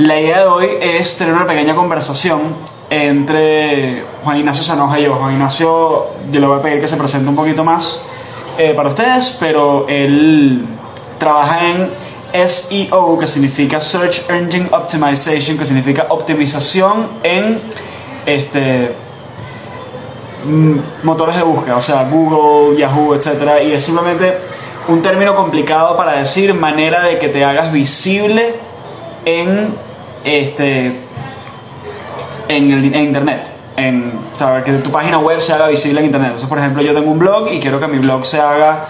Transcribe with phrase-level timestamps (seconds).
[0.00, 2.56] La idea de hoy es tener una pequeña conversación
[2.88, 5.14] entre Juan Ignacio Sanoja y yo.
[5.16, 8.06] Juan Ignacio, yo le voy a pedir que se presente un poquito más
[8.56, 10.64] eh, para ustedes, pero él
[11.18, 11.90] trabaja en
[12.32, 17.60] SEO, que significa Search Engine Optimization, que significa optimización en
[18.24, 18.92] este
[20.46, 23.62] mm, motores de búsqueda, o sea, Google, Yahoo, etc.
[23.66, 24.38] Y es simplemente
[24.88, 28.54] un término complicado para decir manera de que te hagas visible
[29.26, 29.89] en
[30.24, 31.00] este
[32.48, 36.28] en, el, en internet en saber que tu página web se haga visible en internet.
[36.30, 38.88] Entonces por ejemplo yo tengo un blog y quiero que mi blog se haga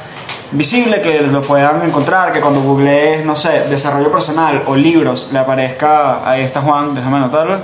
[0.53, 5.39] visible que lo puedan encontrar que cuando googlees no sé desarrollo personal o libros le
[5.39, 7.61] aparezca ahí está Juan déjame anotarlo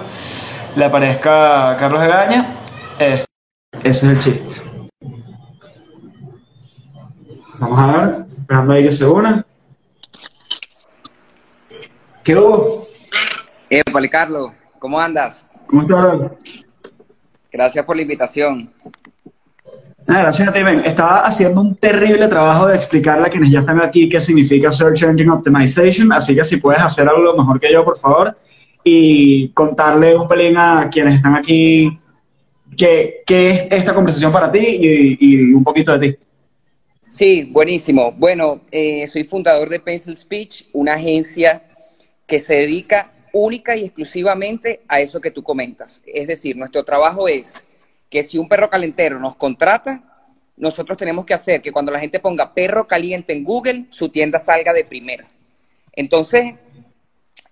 [0.76, 2.56] le aparezca Carlos Egaña
[2.98, 3.26] ese
[3.82, 4.62] es el chiste.
[7.58, 9.44] Vamos a ver esperando ahí que se una.
[12.22, 12.85] ¿qué hubo?
[13.68, 15.44] Épale, Carlos, ¿cómo andas?
[15.66, 16.30] ¿Cómo estás?
[17.50, 18.70] Gracias por la invitación.
[20.06, 20.84] Ah, gracias a ti, Ben.
[20.84, 25.02] Estaba haciendo un terrible trabajo de explicarle a quienes ya están aquí qué significa Search
[25.02, 28.36] Engine Optimization, así que si puedes hacer algo mejor que yo, por favor,
[28.84, 31.98] y contarle un pelín a quienes están aquí
[32.76, 36.18] qué, qué es esta conversación para ti y, y, un poquito de ti.
[37.10, 38.12] Sí, buenísimo.
[38.12, 41.64] Bueno, eh, soy fundador de Pencil Speech, una agencia
[42.28, 46.02] que se dedica única y exclusivamente a eso que tú comentas.
[46.06, 47.54] Es decir, nuestro trabajo es
[48.08, 50.02] que si un perro calentero nos contrata,
[50.56, 54.38] nosotros tenemos que hacer que cuando la gente ponga perro caliente en Google, su tienda
[54.38, 55.28] salga de primera.
[55.92, 56.54] Entonces,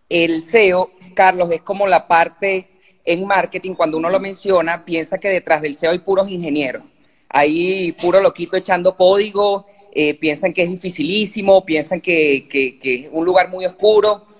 [0.09, 2.69] el SEO, Carlos, es como la parte
[3.05, 6.83] en marketing, cuando uno lo menciona, piensa que detrás del SEO hay puros ingenieros.
[7.29, 13.25] Hay puro loquito echando código, eh, piensan que es dificilísimo, piensan que, que es un
[13.25, 14.34] lugar muy oscuro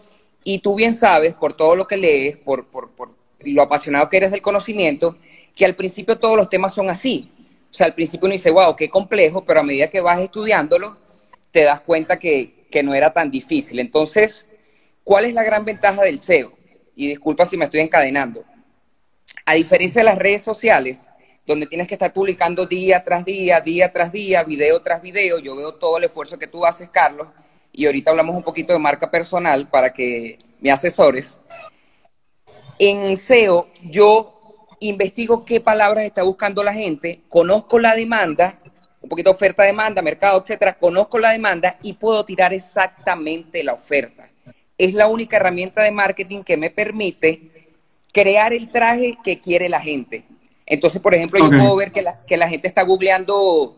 [0.45, 2.91] y tú bien sabes, por todo lo que lees, por, por,
[3.41, 5.17] lo apasionado que eres del conocimiento,
[5.55, 7.31] que al principio todos los temas son así.
[7.71, 10.97] O sea, al principio uno dice, wow, qué complejo, pero a medida que vas estudiándolo,
[11.51, 13.79] te das cuenta que, que no era tan difícil.
[13.79, 14.47] Entonces,
[15.03, 16.53] ¿cuál es la gran ventaja del SEO?
[16.95, 18.45] Y disculpa si me estoy encadenando.
[19.47, 21.07] A diferencia de las redes sociales,
[21.47, 25.57] donde tienes que estar publicando día tras día, día tras día, video tras video, yo
[25.57, 27.29] veo todo el esfuerzo que tú haces, Carlos,
[27.75, 31.41] y ahorita hablamos un poquito de marca personal para que me asesores.
[32.79, 38.61] En SEO yo investigo qué palabras está buscando la gente, conozco la demanda,
[39.01, 44.31] un poquito oferta, demanda, mercado, etcétera, conozco la demanda y puedo tirar exactamente la oferta.
[44.79, 47.51] Es la única herramienta de marketing que me permite
[48.13, 50.25] crear el traje que quiere la gente.
[50.65, 53.77] Entonces, por ejemplo, yo puedo ver que la, que la gente está googleando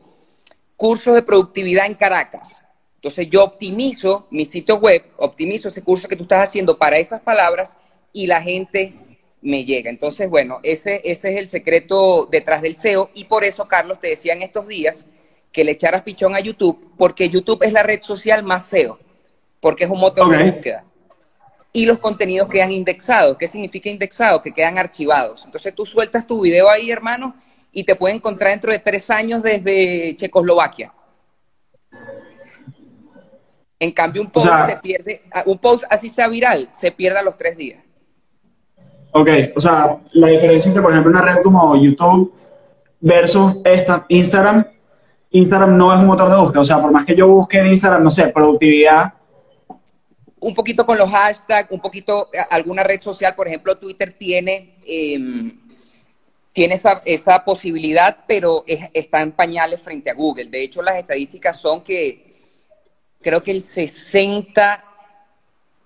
[0.76, 2.65] cursos de productividad en Caracas
[2.96, 7.20] entonces yo optimizo mi sitio web, optimizo ese curso que tú estás haciendo para esas
[7.20, 7.76] palabras
[8.12, 8.94] y la gente
[9.42, 9.90] me llega.
[9.90, 14.08] Entonces, bueno, ese, ese es el secreto detrás del SEO y por eso, Carlos, te
[14.08, 15.06] decía en estos días
[15.52, 18.98] que le echaras pichón a YouTube, porque YouTube es la red social más SEO,
[19.60, 20.84] porque es un motor de búsqueda.
[21.72, 23.36] Y los contenidos quedan indexados.
[23.36, 24.42] ¿Qué significa indexado?
[24.42, 25.44] Que quedan archivados.
[25.44, 27.36] Entonces tú sueltas tu video ahí, hermano,
[27.70, 30.92] y te puede encontrar dentro de tres años desde Checoslovaquia.
[33.78, 37.22] En cambio, un post se pierde, ah, un post así sea viral, se pierde a
[37.22, 37.82] los tres días.
[39.12, 42.34] Ok, o sea, la diferencia entre, por ejemplo, una red como YouTube
[43.00, 44.66] versus esta, Instagram,
[45.30, 46.60] Instagram no es un motor de búsqueda.
[46.60, 49.12] O sea, por más que yo busque en Instagram, no sé, productividad.
[50.40, 54.76] Un poquito con los hashtags, un poquito, eh, alguna red social, por ejemplo, Twitter tiene,
[54.86, 55.60] em,
[56.52, 60.46] tiene esa, esa, posibilidad, pero está en pañales frente a Google.
[60.46, 62.25] De hecho, las estadísticas son que
[63.26, 64.84] creo que el 60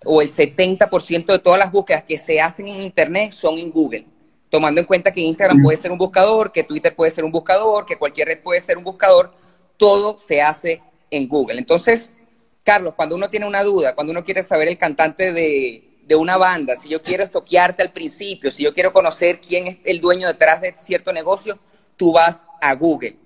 [0.04, 4.04] o el 70% de todas las búsquedas que se hacen en Internet son en Google,
[4.50, 7.86] tomando en cuenta que Instagram puede ser un buscador, que Twitter puede ser un buscador,
[7.86, 9.32] que cualquier red puede ser un buscador,
[9.78, 11.58] todo se hace en Google.
[11.58, 12.14] Entonces,
[12.62, 16.76] Carlos, cuando uno tiene una duda, cuando uno quiere saber el cantante de, una banda,
[16.76, 20.60] si yo quiero estoquearte al principio, si yo quiero conocer quién es el dueño detrás
[20.60, 21.58] de cierto negocio,
[21.96, 23.16] tú vas a Google.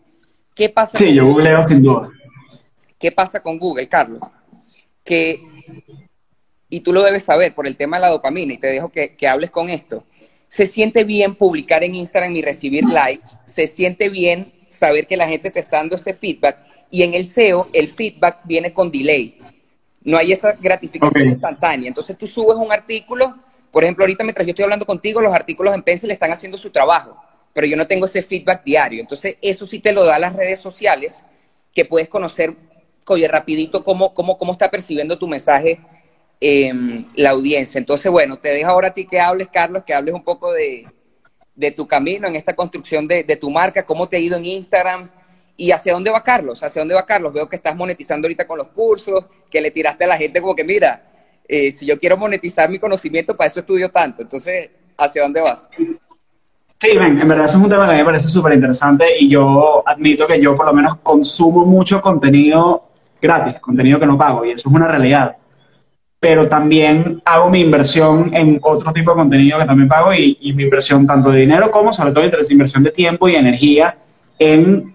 [0.54, 0.98] ¿Qué pasa?
[0.98, 2.10] Sí, yo googleo sin duda.
[3.04, 4.22] ¿Qué pasa con Google, Carlos?
[5.04, 5.38] Que,
[6.70, 9.28] y tú lo debes saber por el tema de la dopamina, y te dejo que,
[9.28, 10.06] hables con esto,
[10.48, 15.28] se siente bien publicar en Instagram y recibir likes, se siente bien saber que la
[15.28, 16.56] gente te está dando ese feedback,
[16.90, 19.38] y en el SEO el feedback viene con delay.
[20.00, 21.88] No hay esa gratificación instantánea.
[21.88, 23.38] Entonces tú subes un artículo,
[23.70, 26.70] por ejemplo, ahorita mientras yo estoy hablando contigo, los artículos en Pencil están haciendo su
[26.70, 27.22] trabajo,
[27.52, 29.02] pero yo no tengo ese feedback diario.
[29.02, 31.22] Entonces eso sí te lo da las redes sociales,
[31.74, 32.56] que puedes conocer
[33.06, 35.80] oye, rapidito, ¿cómo, cómo, cómo está percibiendo tu mensaje
[36.40, 37.78] em, la audiencia.
[37.78, 40.86] Entonces, bueno, te dejo ahora a ti que hables, Carlos, que hables un poco de,
[41.76, 45.10] tu camino en esta construcción de, tu marca, cómo te ha ido en Instagram
[45.56, 47.32] y hacia dónde va Carlos, hacia dónde va Carlos.
[47.32, 50.54] Veo que estás monetizando ahorita con los cursos, que le tiraste a la gente como
[50.54, 51.10] que, mira,
[51.46, 54.22] eh, si yo quiero monetizar mi conocimiento, para eso estudio tanto.
[54.22, 55.68] Entonces, ¿hacia dónde vas?
[56.84, 59.28] Sí, en verdad ese es un tema que a mí me parece súper interesante y
[59.30, 62.90] yo admito que yo por lo menos consumo mucho contenido
[63.24, 65.36] gratis, contenido que no pago y eso es una realidad.
[66.20, 70.62] Pero también hago mi inversión en otro tipo de contenido que también pago y, mi
[70.62, 73.96] inversión tanto de dinero como sobre todo inversión de tiempo y energía
[74.38, 74.94] en,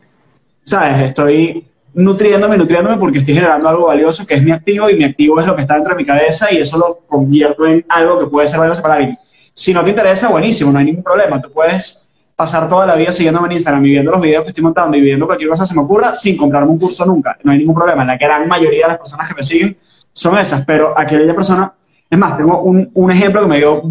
[0.64, 1.06] ¿sabes?
[1.06, 5.40] Estoy nutriéndome, nutriéndome porque estoy generando algo valioso que es mi activo y mi activo
[5.40, 8.28] es lo que está dentro de mi cabeza y eso lo convierto en algo que
[8.28, 9.18] puede ser valioso para alguien.
[9.54, 11.42] Si no te interesa, buenísimo, no hay ningún problema.
[11.42, 12.08] Tú puedes
[12.39, 15.01] pasar toda la vida siguiéndome en Instagram y viendo los videos que estoy montando y
[15.01, 17.38] viendo cualquier cosa que se me ocurra sin comprarme un curso nunca.
[17.44, 18.06] No hay ningún problema.
[18.06, 19.77] La gran mayoría de las personas que me siguen
[20.13, 21.74] son esas, pero aquella persona,
[22.09, 23.83] es más, tengo un, un ejemplo que me dio,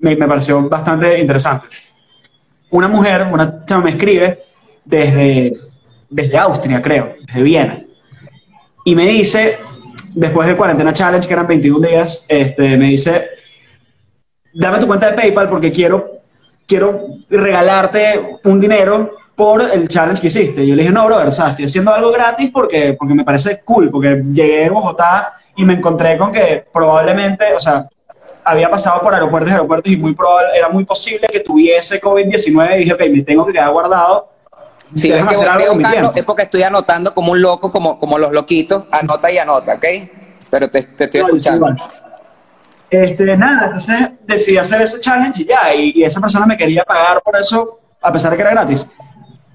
[0.00, 1.68] me, me, pareció bastante interesante.
[2.72, 4.40] Una mujer, una chama me escribe
[4.84, 5.56] desde,
[6.10, 7.84] desde Austria, creo, desde Viena,
[8.84, 9.58] y me dice,
[10.12, 13.28] después del cuarentena challenge, que eran 21 días, este, me dice,
[14.52, 16.15] dame tu cuenta de PayPal porque quiero,
[16.66, 20.66] quiero regalarte un dinero por el challenge que hiciste.
[20.66, 23.60] Yo le dije, no, brother, o sea, estoy haciendo algo gratis porque, porque me parece
[23.64, 27.86] cool, porque llegué a Bogotá y me encontré con que probablemente, o sea,
[28.44, 32.76] había pasado por aeropuertos y aeropuertos y muy probable, era muy posible que tuviese COVID-19
[32.76, 34.30] y dije, ok, me tengo que quedar guardado.
[34.94, 36.12] Sí, es, hacer algo con mi tiempo.
[36.14, 39.84] es porque estoy anotando como un loco, como, como los loquitos, anota y anota, ¿ok?
[40.48, 41.74] Pero te, te estoy escuchando.
[42.88, 47.20] Este, nada, entonces decidí hacer ese challenge y ya, y, esa persona me quería pagar
[47.22, 48.88] por eso, a pesar de que era gratis.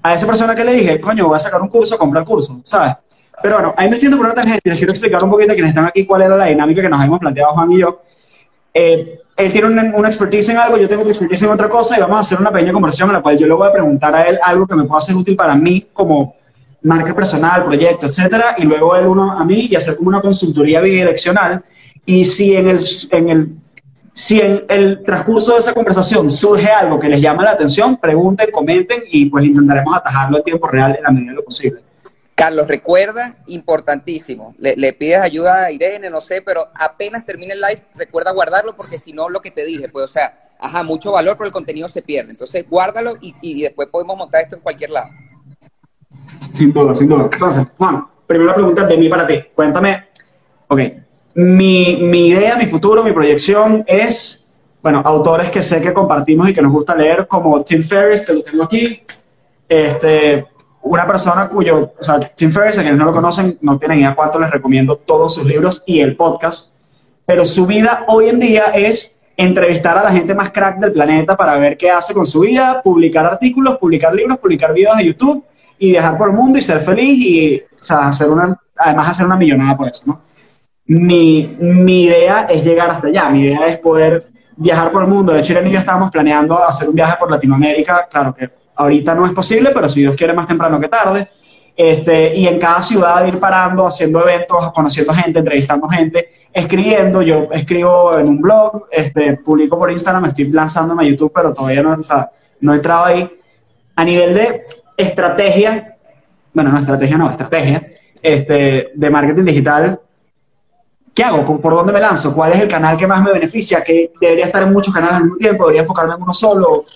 [0.02, 2.60] A esa persona que le dije, coño, voy a sacar un curso, compra el curso,
[2.64, 2.94] ¿sabes?
[3.42, 5.54] Pero bueno, ahí me estoy por una tangente y les quiero explicar un poquito a
[5.54, 8.02] quienes están aquí cuál era la dinámica que nos habíamos planteado Juan y yo.
[8.74, 11.96] Eh, él tiene una, una, expertise en algo, yo tengo otra expertise en otra cosa
[11.96, 14.14] y vamos a hacer una pequeña conversación en la cual yo le voy a preguntar
[14.14, 16.36] a él algo que me pueda ser útil para mí como
[16.82, 20.80] marca personal, proyecto, etcétera, y luego él uno a mí y hacer como una consultoría
[20.80, 21.62] bidireccional
[22.04, 23.52] y si en el, en el,
[24.12, 28.50] si en el transcurso de esa conversación surge algo que les llama la atención, pregunten,
[28.50, 31.80] comenten y pues intentaremos atajarlo en tiempo real en la medida de lo posible.
[32.34, 37.82] Carlos, recuerda, importantísimo, le, pides ayuda a Irene, no sé, pero apenas termine el live,
[37.94, 41.36] recuerda guardarlo porque si no, lo que te dije, pues, o sea, ajá, mucho valor,
[41.36, 42.32] pero el contenido se pierde.
[42.32, 45.10] Entonces, guárdalo y, y después podemos montar esto en cualquier lado.
[46.52, 47.28] Sin duda, sin duda.
[47.30, 49.40] Entonces, Juan, primera pregunta de mí para ti.
[49.54, 50.08] Cuéntame,
[50.68, 50.80] ok,
[51.34, 54.48] mi, mi, idea, mi futuro, mi proyección es,
[54.82, 58.32] bueno, autores que sé que compartimos y que nos gusta leer, como Tim Ferriss, que
[58.34, 59.02] lo tengo aquí,
[59.68, 60.46] este,
[60.82, 64.14] una persona cuyo, o sea, Tim Ferriss, a quienes no lo conocen, no tienen idea
[64.14, 66.74] cuánto les recomiendo todos sus libros y el podcast,
[67.24, 71.36] pero su vida hoy en día es entrevistar a la gente más crack del planeta
[71.36, 75.44] para ver qué hace con su vida, publicar artículos, publicar libros, publicar videos de YouTube
[75.78, 79.26] y viajar por el mundo y ser feliz y, o sea, hacer una, además hacer
[79.26, 80.20] una millonada por eso, ¿no?
[80.86, 84.26] Mi, mi idea es llegar hasta allá, mi idea es poder
[84.56, 85.32] viajar por el mundo.
[85.32, 89.14] De hecho, Irene y yo estábamos planeando hacer un viaje por Latinoamérica, claro que ahorita
[89.14, 91.28] no es posible, pero si Dios quiere más temprano que tarde.
[91.74, 97.22] Este, y en cada ciudad ir parando, haciendo eventos, conociendo gente, entrevistando gente, escribiendo.
[97.22, 101.82] Yo escribo en un blog, este, publico por Instagram, estoy lanzándome a YouTube, pero todavía
[101.82, 102.30] no, o sea,
[102.60, 103.30] no he entrado ahí.
[103.96, 104.66] A nivel de
[104.96, 105.96] estrategia,
[106.52, 107.86] bueno, no estrategia, no, estrategia,
[108.22, 110.00] este, de marketing digital,
[111.14, 111.60] ¿qué hago?
[111.60, 112.34] ¿Por dónde me lanzo?
[112.34, 113.82] ¿Cuál es el canal que más me beneficia?
[113.82, 115.64] ¿Que debería estar en muchos canales al mismo tiempo?
[115.64, 116.86] ¿Debería enfocarme en uno solo?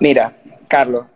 [0.00, 0.36] Mira,
[0.68, 1.06] Carlos,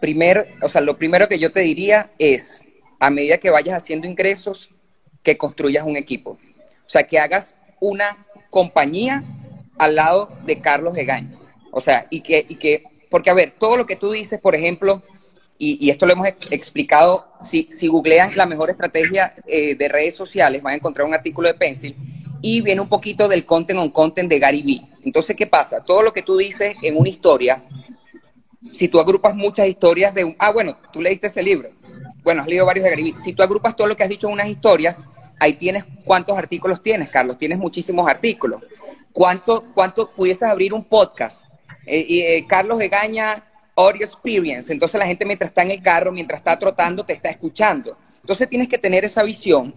[0.00, 2.62] primer, o sea, lo primero que yo te diría es,
[3.00, 4.70] a medida que vayas haciendo ingresos,
[5.22, 6.32] que construyas un equipo.
[6.32, 9.24] O sea, que hagas una compañía
[9.78, 11.30] al lado de Carlos Egaña.
[11.70, 14.54] O sea, y que, y que, porque a ver, todo lo que tú dices, por
[14.54, 15.02] ejemplo,
[15.58, 20.62] y, esto lo hemos explicado, si, si googlean la mejor estrategia eh, de redes sociales,
[20.62, 21.96] van a encontrar un artículo de Pencil
[22.40, 24.82] y viene un poquito del content on content de Gary Vee.
[25.02, 25.82] Entonces, ¿qué pasa?
[25.82, 27.64] Todo lo que tú dices en una historia,
[28.72, 30.36] si tú agrupas muchas historias de un...
[30.38, 31.70] Ah, bueno, tú leíste ese libro.
[32.22, 33.14] Bueno, has leído varios de Gary Vee.
[33.16, 35.04] Si tú agrupas todo lo que has dicho en unas historias,
[35.40, 37.36] ahí tienes cuántos artículos tienes, Carlos.
[37.36, 38.62] Tienes muchísimos artículos.
[39.12, 41.46] ¿Cuánto, cuánto pudieses abrir un podcast?
[41.84, 43.47] Eh, eh, Carlos Egaña
[43.78, 44.72] audio experience.
[44.72, 47.96] Entonces la gente mientras está en el carro, mientras está trotando, te está escuchando.
[48.20, 49.74] Entonces tienes que tener esa visión,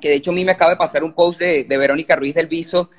[0.00, 2.48] que de hecho a mí me acaba de pasar un post de, Verónica Ruiz del
[2.48, 2.90] Viso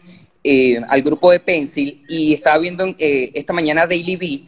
[0.44, 4.44] eh, al grupo de Pencil y estaba viendo eh, esta mañana Daily Bee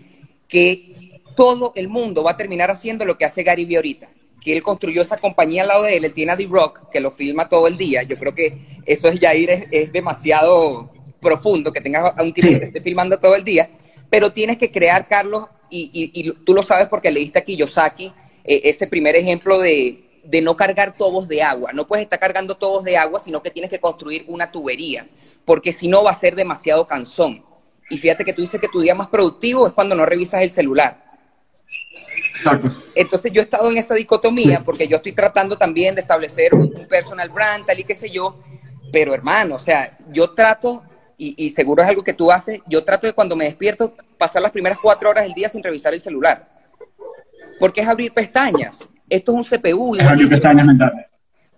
[0.47, 4.09] que todo el mundo va a terminar haciendo lo que hace Gary Vee ahorita.
[4.41, 7.11] que él construyó esa compañía al lado de él, él tiene a D-Rock, que lo
[7.11, 8.01] filma todo el día.
[8.01, 12.47] Yo creo que eso es Jair, es, es demasiado profundo, que tengas a un tipo
[12.47, 13.69] que te esté filmando todo el día,
[14.09, 18.13] pero tienes que crear, Carlos, y, y, tú lo sabes porque leíste a Kiyosaki,
[18.43, 21.71] eh, ese primer ejemplo de, de no cargar tobos de agua.
[21.73, 25.07] No puedes estar cargando tobos de agua, sino que tienes que construir una tubería,
[25.45, 27.43] porque si no va a ser demasiado cansón.
[27.89, 30.51] Y fíjate que tú dices que tu día más productivo es cuando no revisas el
[30.51, 31.11] celular.
[32.35, 32.71] Exacto.
[32.95, 36.71] Entonces yo he estado en esa dicotomía porque yo estoy tratando también de establecer un,
[36.87, 38.39] personal brand, tal y qué sé yo,
[38.91, 40.83] pero hermano, o sea, yo trato,
[41.21, 44.41] y, y, seguro es algo que tú haces, yo trato de cuando me despierto pasar
[44.41, 46.49] las primeras cuatro horas del día sin revisar el celular.
[47.59, 48.79] Porque es abrir pestañas.
[49.07, 49.95] Esto es un CPU.
[49.97, 51.05] Es abrir pestañas mentales.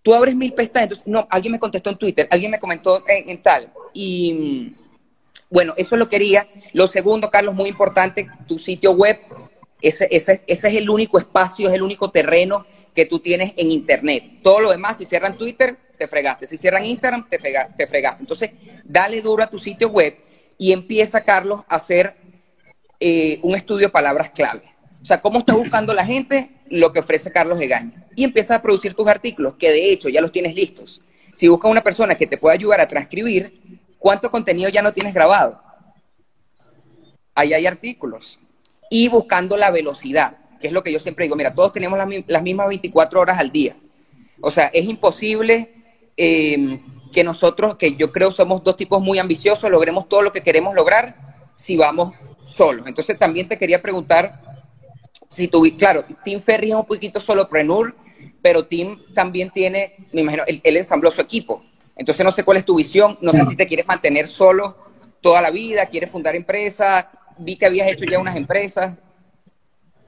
[0.02, 0.90] Tú abres mil pestañas.
[0.90, 3.72] Entonces, no, alguien me contestó en Twitter, alguien me comentó en, tal.
[3.94, 4.76] Y
[5.50, 6.46] bueno, eso lo quería.
[6.74, 9.18] Lo segundo, Carlos, muy importante, tu sitio web.
[9.82, 13.72] Ese, ese, ese es el único espacio, es el único terreno que tú tienes en
[13.72, 14.42] Internet.
[14.44, 16.46] Todo lo demás, si cierran Twitter, te fregaste.
[16.46, 18.22] Si cierran Instagram, te, te fregaste.
[18.22, 18.52] Entonces,
[18.84, 20.18] dale duro a tu sitio web
[20.58, 22.16] y empieza, Carlos, a hacer
[23.00, 24.64] eh, un estudio de palabras clave.
[25.02, 28.08] O sea, cómo está buscando la gente lo que ofrece Carlos Egaña.
[28.16, 31.02] Y empieza a producir tus artículos, que de hecho ya los tienes listos.
[31.34, 35.14] Si buscas una persona que te pueda ayudar a transcribir, ¿cuánto contenido ya no tienes
[35.14, 35.62] grabado?
[37.36, 38.40] Ahí hay artículos.
[38.90, 42.44] Y buscando la velocidad, que es lo que yo siempre digo, mira, todos tenemos las,
[42.44, 43.76] mismas 24 horas al día.
[44.40, 45.83] O sea, es imposible
[46.18, 50.42] eh, que nosotros, que yo creo somos dos tipos muy ambiciosos, logremos todo lo que
[50.42, 52.88] queremos lograr si vamos solos.
[52.88, 54.42] Entonces también te quería preguntar
[55.30, 57.96] si tú, claro, Tim Ferry es un poquito solopreneur,
[58.42, 61.64] pero Tim también tiene, me imagino, él, ensambló su equipo.
[61.96, 64.78] Entonces no sé cuál es tu visión, no sé si te quieres mantener solo
[65.22, 68.94] toda la vida, quieres fundar empresas, vi que habías hecho ya unas empresas.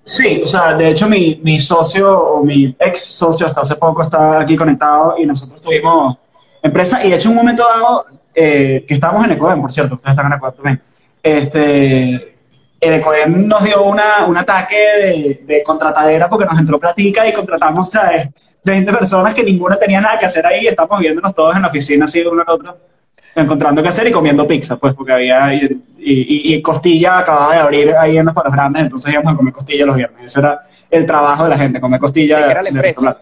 [0.05, 4.03] Sí, o sea, de hecho mi, mi socio o mi ex socio hasta hace poco
[4.03, 6.17] está aquí conectado y nosotros tuvimos
[6.62, 7.03] empresa.
[7.03, 10.12] Y de hecho en un momento dado eh, que estábamos en Ecodem, por cierto, ustedes
[10.12, 10.81] están en Ecodem también,
[11.24, 12.35] este,
[12.79, 18.29] el nos dio una, un ataque de, contratadera porque nos entró platica y contratamos, ¿sabes?
[18.63, 21.69] 20 personas que ninguna tenía nada que hacer ahí y estamos viéndonos todos en la
[21.69, 22.77] oficina así uno al otro,
[23.35, 27.93] encontrando qué hacer y comiendo pizza, pues, porque había, y, y, Costilla acababa de abrir
[27.95, 30.25] ahí en los palos grandes, entonces íbamos a comer costilla los viernes.
[30.25, 32.37] Ese era el trabajo de la gente, comer costilla.
[32.37, 33.17] ¿Qué era la empresa?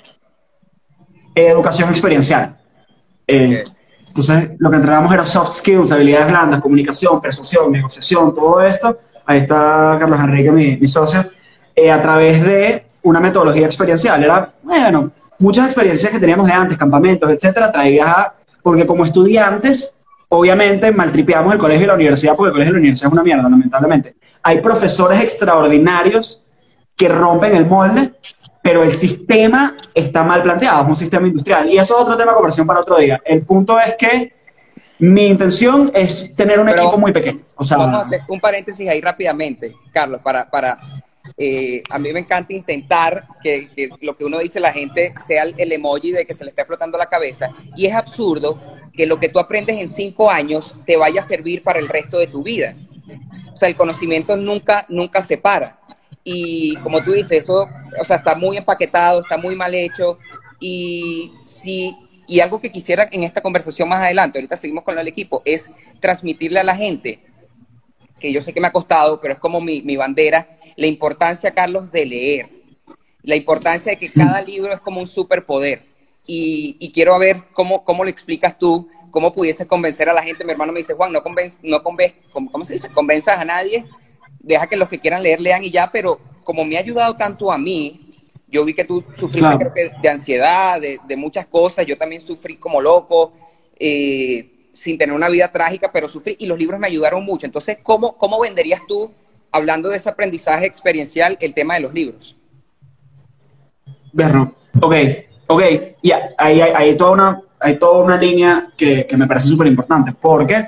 [1.35, 2.57] educación experiencial.
[3.25, 3.63] Eh,
[4.07, 8.99] entonces, lo que entregamos era soft skills, habilidades blandas, comunicación, persuasión, negociación, todo esto.
[9.25, 11.25] Ahí está Carlos Enrique, mi, socio,
[11.75, 14.23] eh, a través de una metodología experiencial.
[14.23, 20.02] Era, bueno, muchas experiencias que teníamos de antes, campamentos, etcétera, traídas a, porque como estudiantes,
[20.37, 23.23] obviamente maltripeamos el colegio y la universidad, porque el colegio y la universidad es una
[23.23, 24.15] mierda, lamentablemente.
[24.41, 26.43] Hay profesores extraordinarios
[26.95, 28.13] que rompen el molde
[28.63, 31.69] pero el sistema está mal planteado, es un sistema industrial.
[31.69, 33.21] Y eso es otro tema de conversión para otro día.
[33.25, 34.31] El punto es que
[34.99, 37.41] mi intención es tener un equipo muy pequeño.
[37.57, 40.79] O sea, vamos a hacer un paréntesis ahí rápidamente, Carlos, para, para
[41.37, 45.43] eh, a mí me encanta intentar que, que, lo que uno dice la gente sea
[45.43, 47.49] el, emoji de que se le está explotando la cabeza.
[47.75, 48.57] Y es absurdo
[48.93, 52.19] que lo que tú aprendes en cinco años te vaya a servir para el resto
[52.19, 52.75] de tu vida.
[53.51, 55.79] O sea, el conocimiento nunca, nunca se para.
[56.23, 57.67] Y como tú dices, eso,
[57.99, 60.17] o sea, está muy empaquetado, está muy mal hecho.
[60.59, 61.95] Y si,
[62.27, 65.71] y algo que quisiera en esta conversación más adelante, ahorita seguimos con el equipo, es
[65.99, 67.19] transmitirle a la gente,
[68.19, 71.51] que yo sé que me ha costado, pero es como mi, mi bandera, la importancia,
[71.51, 72.49] Carlos, de leer.
[73.21, 75.92] La importancia de que cada libro es como un superpoder.
[76.25, 80.45] Y, y quiero ver cómo, cómo lo explicas tú, cómo pudieses convencer a la gente.
[80.45, 82.89] Mi hermano me dice, Juan, no convenz, no convenz, ¿cómo, se dice?
[82.89, 83.85] Convenzas a nadie
[84.43, 87.51] deja que los que quieran leer lean y ya, pero como me ha ayudado tanto
[87.51, 88.11] a mí,
[88.47, 93.33] yo vi que tú sufriste de ansiedad, de, muchas cosas, yo también sufrí como loco,
[93.79, 97.47] eh, sin tener una vida trágica, pero sufrí y los libros me ayudaron mucho.
[97.47, 99.11] Entonces, ¿cómo, cómo venderías tú,
[99.51, 102.35] hablando de ese aprendizaje experiencial, el tema de los libros?
[104.11, 104.93] Bueno, ok,
[105.47, 105.61] ok,
[106.01, 110.13] ya, ahí hay, toda una, hay toda una línea que, que me parece súper importante,
[110.19, 110.67] porque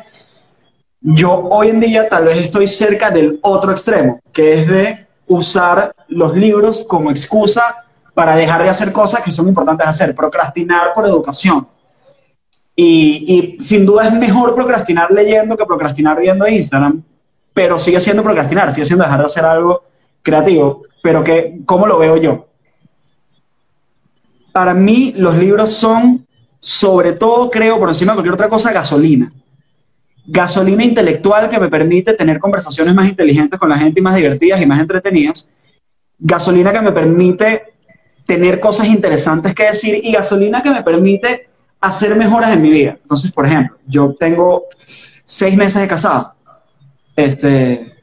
[1.02, 5.94] yo hoy en día tal vez estoy cerca del otro extremo, que es de usar
[6.08, 11.06] los libros como excusa para dejar de hacer cosas que son importantes hacer, procrastinar por
[11.06, 11.68] educación.
[12.76, 17.04] Y, sin duda es mejor procrastinar leyendo que procrastinar viendo Instagram,
[17.54, 19.84] pero sigue siendo procrastinar, sigue siendo dejar de hacer algo
[20.22, 20.84] creativo.
[21.04, 22.48] Pero que, ¿cómo lo veo yo?
[24.56, 26.26] Para mí los libros son,
[26.60, 29.30] sobre todo, creo, por encima de cualquier otra cosa, gasolina
[30.28, 34.62] gasolina intelectual que me permite tener conversaciones más inteligentes con la gente y más divertidas
[34.62, 35.48] y más entretenidas,
[36.18, 37.74] gasolina que me permite
[38.26, 41.48] tener cosas interesantes que decir y gasolina que me permite
[41.80, 42.98] hacer mejoras en mi vida.
[43.02, 44.64] Entonces, por ejemplo, yo tengo
[45.26, 46.34] seis meses de casado.
[47.16, 47.95] Este,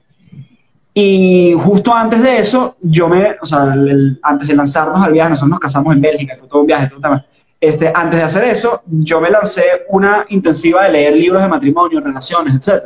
[0.95, 3.75] y justo antes de eso, yo me, o sea,
[4.23, 6.97] antes de lanzarnos al viaje, nosotros nos casamos en Bélgica, fue todo un viaje, todo
[6.97, 7.27] un tema.
[7.59, 12.01] Este, antes de hacer eso, yo me lancé una intensiva de leer libros de matrimonio,
[12.01, 12.85] relaciones, etc.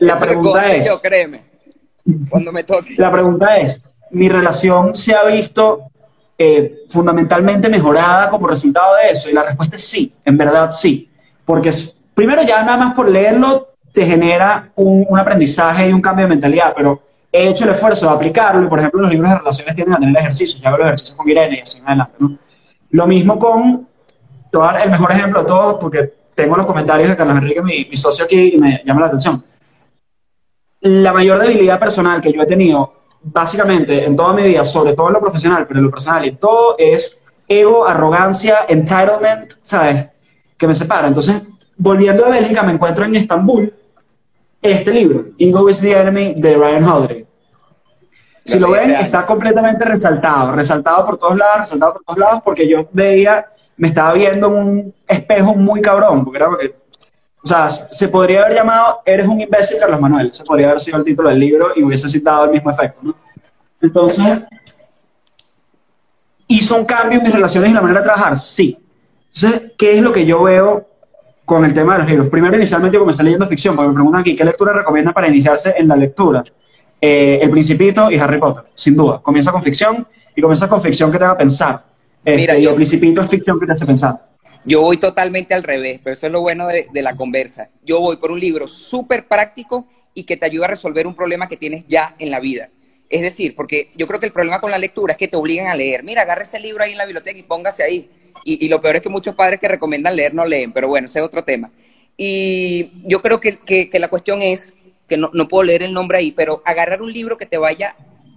[0.00, 0.86] La pregunta es...
[0.86, 1.42] Yo, créeme,
[2.28, 2.94] cuando me toque.
[2.98, 5.84] La pregunta es, ¿mi relación se ha visto
[6.36, 9.30] eh, fundamentalmente mejorada como resultado de eso?
[9.30, 11.10] Y la respuesta es sí, en verdad sí.
[11.46, 11.70] Porque
[12.12, 16.30] primero ya nada más por leerlo te genera un, un, aprendizaje y un cambio de
[16.30, 19.74] mentalidad, pero he hecho el esfuerzo de aplicarlo y, por ejemplo, los libros de relaciones
[19.76, 22.36] tienden a tener ejercicios, ya hago los ejercicios con Irene y así en adelante, ¿no?
[22.90, 23.86] Lo mismo con,
[24.50, 27.96] todo el mejor ejemplo de todos, porque tengo los comentarios de Carlos Enrique, mi, mi
[27.96, 29.44] socio aquí, y me llama la atención.
[30.80, 35.06] La mayor debilidad personal que yo he tenido, básicamente, en toda mi vida, sobre todo
[35.06, 40.08] en lo profesional, pero en lo personal y todo, es ego, arrogancia, entitlement, ¿sabes?
[40.56, 41.06] Que me separa.
[41.06, 41.42] Entonces,
[41.76, 43.72] volviendo a Bélgica, me encuentro en Estambul,
[44.64, 47.26] este libro, Ego is the Enemy, de Ryan Holiday.
[48.44, 52.68] Si lo ven, está completamente resaltado, resaltado por todos lados, resaltado por todos lados, porque
[52.68, 56.74] yo veía, me estaba viendo en un espejo muy cabrón, porque era porque,
[57.42, 60.98] o sea, se podría haber llamado Eres un imbécil, Carlos Manuel, se podría haber sido
[60.98, 63.14] el título del libro y hubiese citado el mismo efecto, ¿no?
[63.82, 64.44] Entonces,
[66.48, 68.38] ¿hizo un cambio en mis relaciones y la manera de trabajar?
[68.38, 68.78] Sí.
[69.34, 70.86] Entonces, ¿qué es lo que yo veo
[71.44, 72.28] con el tema de los libros.
[72.28, 75.74] Primero, inicialmente, yo comencé leyendo ficción, porque me preguntan aquí, ¿qué lectura recomienda para iniciarse
[75.76, 76.44] en la lectura?
[77.00, 79.20] Eh, el Principito y Harry Potter, sin duda.
[79.20, 81.84] Comienza con ficción y comienza con ficción que te haga pensar.
[82.24, 84.30] Este, Mira, y el Principito es ficción que te hace pensar.
[84.64, 87.68] Yo voy totalmente al revés, pero eso es lo bueno de, de la conversa.
[87.84, 91.48] Yo voy por un libro súper práctico y que te ayuda a resolver un problema
[91.48, 92.70] que tienes ya en la vida.
[93.10, 95.66] Es decir, porque yo creo que el problema con la lectura es que te obligan
[95.66, 96.02] a leer.
[96.02, 98.10] Mira, agarre ese libro ahí en la biblioteca y póngase ahí
[98.42, 101.18] y, lo peor es que muchos padres que recomiendan leer no leen, pero bueno, ese
[101.20, 101.70] es otro tema.
[102.16, 104.74] Y yo creo que, que, la cuestión es,
[105.08, 107.96] que no, no, puedo leer el nombre ahí, pero agarrar un libro que te vaya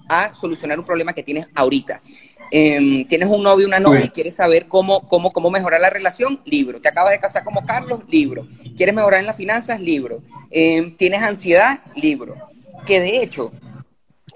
[0.10, 2.01] a solucionar un problema que tienes ahorita.
[2.49, 6.39] Em, tienes un novio, una novia y quieres saber cómo, cómo, cómo mejorar la relación,
[6.45, 6.79] libro.
[6.79, 8.47] Te acabas de casar como Carlos, libro.
[8.75, 9.81] ¿Quieres mejorar en las finanzas?
[9.81, 10.21] Libro.
[10.49, 11.81] Em, ¿Tienes ansiedad?
[11.95, 12.36] Libro.
[12.86, 13.51] Que de hecho,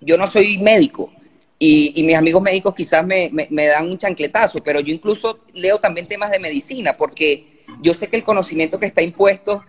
[0.02, 1.12] yo no soy médico,
[1.64, 6.32] y, mis amigos médicos quizás me, dan un chancletazo, pero yo incluso leo también temas
[6.32, 9.64] de medicina, porque yo sé que el conocimiento que está impuesto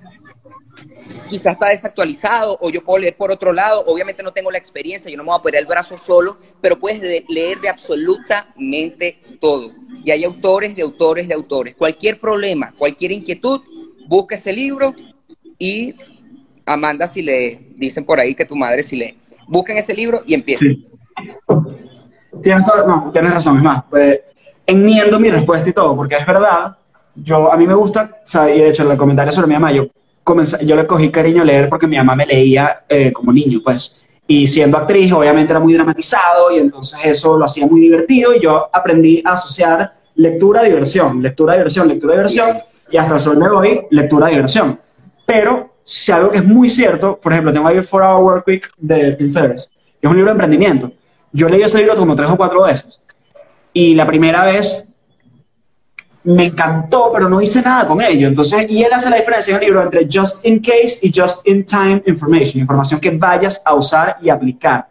[1.29, 3.85] quizás está desactualizado o yo puedo leer por otro lado.
[3.87, 6.81] Obviamente no tengo la experiencia, yo no me voy a poner el brazo solo, pero
[6.81, 9.73] puedes leer de absolutamente todo.
[10.03, 11.75] Y hay autores de autores de autores.
[11.77, 13.61] Cualquier problema, cualquier inquietud,
[14.09, 14.95] busca ese libro
[15.59, 15.95] y
[16.65, 19.19] Amanda si lee, dicen por ahí que tu madre si lee.
[19.47, 20.92] Busquen ese libro y empiecen.
[22.43, 24.21] Tienes, no, tienes razón, es más, pues,
[24.67, 26.77] enmiendo mi respuesta y todo, porque es verdad,
[27.15, 29.55] yo, a mí me gusta, o sea, y de hecho en el comentario sobre mi
[29.55, 29.87] mamá, yo,
[30.25, 33.61] comencé, yo le cogí cariño a leer porque mi mamá me leía eh, como niño,
[33.63, 38.35] pues, y siendo actriz obviamente era muy dramatizado y entonces eso lo hacía muy divertido
[38.35, 42.57] y yo aprendí a asociar lectura, diversión, lectura, diversión, lectura, diversión
[42.91, 44.79] y hasta el sol de hoy, lectura, diversión.
[45.27, 48.47] Pero si algo que es muy cierto, por ejemplo, tengo ahí el 4 Hour Work
[48.47, 50.93] Week de Tim Ferriss, que es un libro de emprendimiento.
[51.33, 53.01] Yo leí ese libro como tres o cuatro veces.
[53.73, 54.87] Y la primera vez
[56.25, 58.29] me encantó, pero no hice nada con ello.
[58.29, 61.47] Entonces, y él hace la diferencia en el libro entre just in case y just
[61.49, 64.89] in time information, información que vayas a usar y aplicar.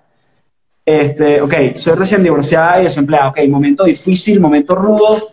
[0.83, 3.29] Este, ok, soy recién divorciada y desempleada.
[3.29, 5.29] Ok, momento difícil, momento rudo.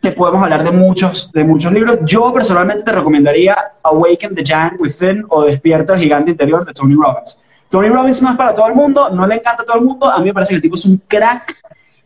[0.00, 1.98] Te podemos hablar de muchos, de muchos libros.
[2.04, 6.94] Yo personalmente te recomendaría Awaken the Giant Within o Despierta el Gigante Interior de Tony
[6.94, 7.38] Robbins.
[7.70, 10.10] Tony Robbins no es para todo el mundo, no le encanta a todo el mundo,
[10.10, 11.56] a mí me parece que el tipo es un crack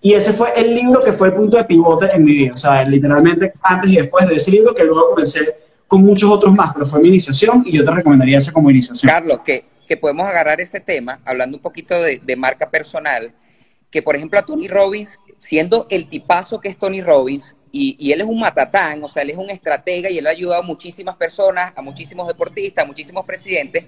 [0.01, 2.57] y ese fue el libro que fue el punto de pivote en mi vida, o
[2.57, 6.73] sea, literalmente antes y después de ese libro que luego comencé con muchos otros más,
[6.73, 9.11] pero fue mi iniciación y yo te recomendaría ese como iniciación.
[9.11, 13.33] Carlos, que, que podemos agarrar ese tema, hablando un poquito de, de marca personal,
[13.91, 18.11] que por ejemplo a Tony Robbins, siendo el tipazo que es Tony Robbins, y, y,
[18.11, 20.67] él es un matatán, o sea, él es un estratega y él ha ayudado a
[20.67, 23.87] muchísimas personas, a muchísimos deportistas, a muchísimos presidentes.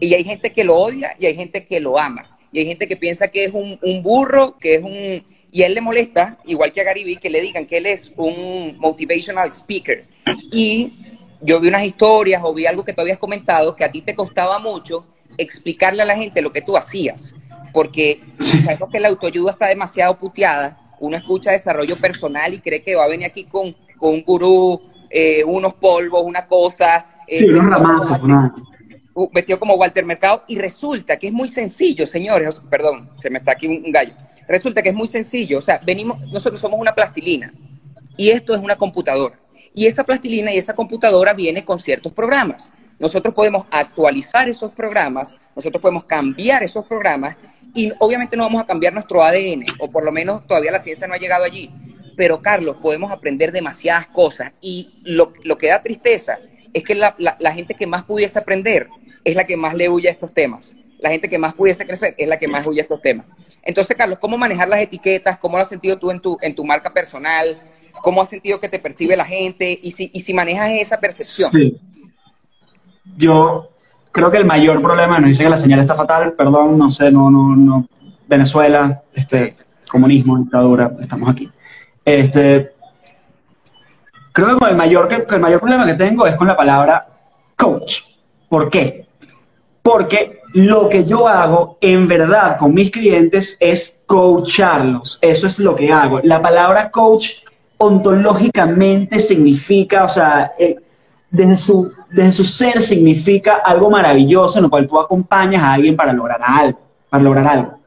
[0.00, 2.36] Y hay gente que lo odia y hay gente que lo ama.
[2.52, 5.24] Y hay gente que piensa que es un, burro, que es un...
[5.52, 7.86] Y a él le molesta, igual que a Gary Vee, que le digan que él
[7.86, 10.04] es un motivational speaker.
[10.52, 10.92] Y
[11.40, 14.14] yo vi unas historias o vi algo que tú habías comentado que a ti te
[14.14, 15.06] costaba mucho
[15.38, 17.34] explicarle a la gente lo que tú hacías.
[17.72, 20.78] Porque sabemos que la autoayuda está demasiado puteada.
[20.98, 24.80] Uno escucha desarrollo personal y cree que va a venir aquí con, con un gurú,
[25.10, 27.06] eh, unos polvos, una cosa.
[27.26, 28.54] Eh, sí, unos ramazos, ¿no?
[29.32, 33.52] Vestido como Walter Mercado y resulta que es muy sencillo, señores, perdón, se me está
[33.52, 34.14] aquí un, gallo.
[34.46, 35.58] resulta que es muy sencillo.
[35.58, 37.52] O sea, venimos, nosotros somos una plastilina
[38.16, 39.38] y esto es una computadora.
[39.74, 42.72] Y esa plastilina y esa computadora viene con ciertos programas.
[42.98, 47.36] Nosotros podemos actualizar esos programas, nosotros podemos cambiar esos programas
[47.74, 51.06] y obviamente no vamos a cambiar nuestro ADN, o por lo menos todavía la ciencia
[51.06, 51.70] no ha llegado allí.
[52.16, 56.38] Pero Carlos, podemos aprender demasiadas cosas y lo, lo que da tristeza
[56.72, 58.88] es que la, la, gente que más pudiese aprender
[59.26, 60.76] es la que más le huye a estos temas.
[61.00, 63.26] La gente que más pudiese crecer es la que más huye a estos temas.
[63.60, 65.36] Entonces, Carlos, ¿cómo manejar las etiquetas?
[65.38, 67.60] ¿Cómo lo has sentido tú en tu, en tu marca personal?
[68.02, 69.76] ¿Cómo has sentido que te percibe la gente?
[69.82, 71.50] Y si, y si manejas esa percepción.
[71.50, 71.76] Sí.
[73.16, 73.68] Yo
[74.12, 77.10] creo que el mayor problema, nos dice que la señal está fatal, perdón, no sé,
[77.10, 77.88] no, no, no,
[78.28, 79.56] Venezuela, este,
[79.88, 81.50] comunismo, dictadura, estamos aquí.
[82.04, 82.70] Este,
[84.32, 87.08] creo que el mayor, que, el mayor problema que tengo es con la palabra
[87.56, 88.02] coach.
[88.48, 89.05] ¿Por qué?
[89.86, 95.20] Porque lo que yo hago en verdad con mis clientes es coacharlos.
[95.22, 96.18] Eso es lo que hago.
[96.24, 97.34] La palabra coach
[97.78, 100.74] ontológicamente significa, o sea, eh,
[101.30, 105.94] desde su desde su ser significa algo maravilloso en lo cual tú acompañas a alguien
[105.94, 107.78] para lograr algo, para lograr algo.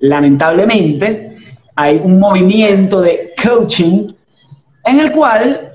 [0.00, 1.38] Lamentablemente,
[1.74, 4.12] hay un movimiento de coaching
[4.84, 5.67] en el cual,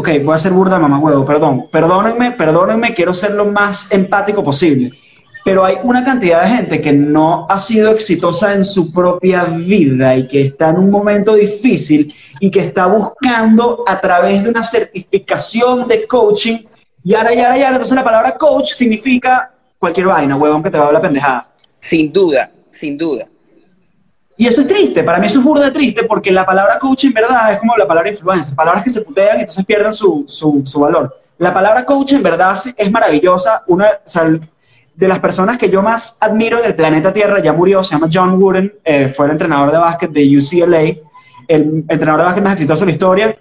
[0.00, 4.42] ok, voy a ser burda mamá huevo, perdón, perdónenme, perdónenme, quiero ser lo más empático
[4.42, 4.92] posible
[5.44, 10.14] pero hay una cantidad de gente que no ha sido exitosa en su propia vida
[10.16, 14.62] y que está en un momento difícil y que está buscando a través de una
[14.62, 16.58] certificación de coaching,
[17.02, 20.70] y ahora, y ahora, y ahora, entonces la palabra coach significa cualquier vaina, huevón, que
[20.70, 21.48] te va a hablar pendejada.
[21.78, 23.29] Sin duda, sin duda.
[24.40, 27.12] Y eso es triste, para mí eso es burda triste porque la palabra coach en
[27.12, 30.80] verdad es como la palabra influencer, palabras que se putean y entonces pierden su, su,
[30.80, 31.14] valor.
[31.36, 34.20] La palabra coach en verdad es maravillosa, una, o
[34.94, 38.08] de las personas que yo más admiro en el planeta Tierra, ya murió, se llama
[38.10, 40.80] John Wooden, eh, fue el entrenador de básquet de UCLA,
[41.46, 43.36] el entrenador de básquet más exitoso de la historia,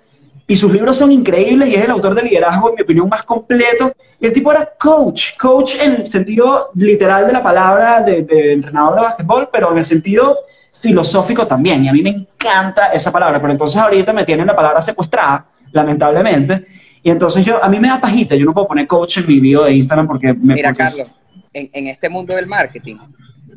[0.50, 3.24] y sus libros son increíbles y es el autor de liderazgo, en mi opinión, más
[3.24, 3.94] completo.
[4.20, 8.54] Y el tipo era coach, coach en el sentido literal de la palabra de, de
[8.54, 10.40] entrenador de básquetbol, pero en el sentido
[10.74, 11.86] filosófico también.
[11.86, 15.46] Y a mí me encanta esa palabra, pero entonces ahorita me tienen la palabra secuestrada,
[15.72, 16.66] lamentablemente.
[17.04, 19.40] Y entonces yo, a mí me da pajita, yo no puedo poner coach en mi
[19.40, 20.56] video de Instagram porque me...
[20.56, 21.10] Mira, Carlos,
[21.54, 22.98] en, este mundo del marketing,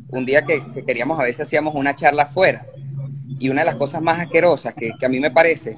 [0.09, 2.65] un día que, queríamos, a veces hacíamos una charla afuera,
[3.39, 5.77] y una de las cosas más asquerosas que, a mí me parece,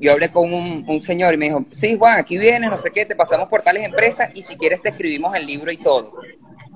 [0.00, 3.04] yo hablé con un, señor y me dijo, sí, Juan, aquí vienes, no sé qué,
[3.04, 6.14] te pasamos por tales empresas y si quieres te escribimos el libro y todo.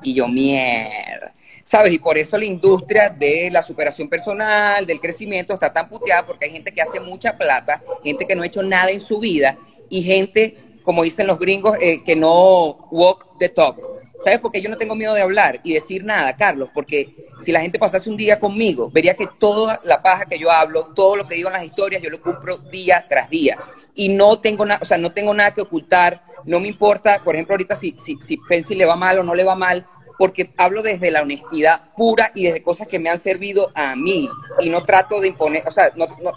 [0.03, 1.35] Y yo, mierda.
[1.63, 1.95] ¿Sabes?
[1.95, 6.45] Y por eso la industria de la superación personal, del crecimiento, está tan puteada porque
[6.45, 9.57] hay gente que hace mucha plata, gente que no ha hecho nada en su vida
[9.89, 13.94] y gente, como dicen los gringos, eh, que no walk the talk.
[14.25, 16.71] ¿Sabes por qué yo no tengo miedo de hablar y decir nada, Carlos?
[16.73, 20.51] Porque si la gente pasase un día conmigo, vería que toda la paja que yo
[20.51, 23.59] hablo, todo lo que digo en las historias, yo lo cumplo día tras día.
[23.95, 27.35] Y no tengo, nada, o sea, no tengo nada que ocultar, no me importa, por
[27.35, 29.87] ejemplo, ahorita si, si, si Pensi le va mal o no le va mal,
[30.19, 34.31] porque hablo desde la honestidad pura y desde cosas que me han servido a mí.
[34.61, 36.33] Y no trato de imponer, o sea, no, no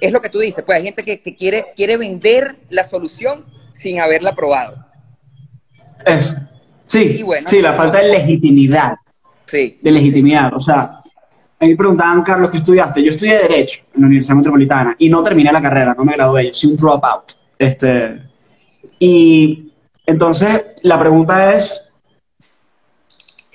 [0.00, 3.46] es lo que tú dices, pues hay gente que, que quiere, quiere vender la solución
[3.72, 4.84] sin haberla probado.
[6.04, 6.36] Es,
[6.88, 8.96] Sí, sí, la falta de legitimidad.
[9.46, 9.78] Sí.
[9.80, 10.52] De legitimidad.
[10.54, 11.00] O sea,
[11.60, 13.02] a mí me preguntaban, Carlos, ¿qué estudiaste?
[13.02, 16.50] Yo estudié Derecho en la Universidad Metropolitana y no terminé la carrera, no me gradué,
[16.52, 17.32] soy un dropout.
[17.58, 18.22] Este,
[18.98, 19.72] y
[20.06, 21.94] entonces la pregunta es,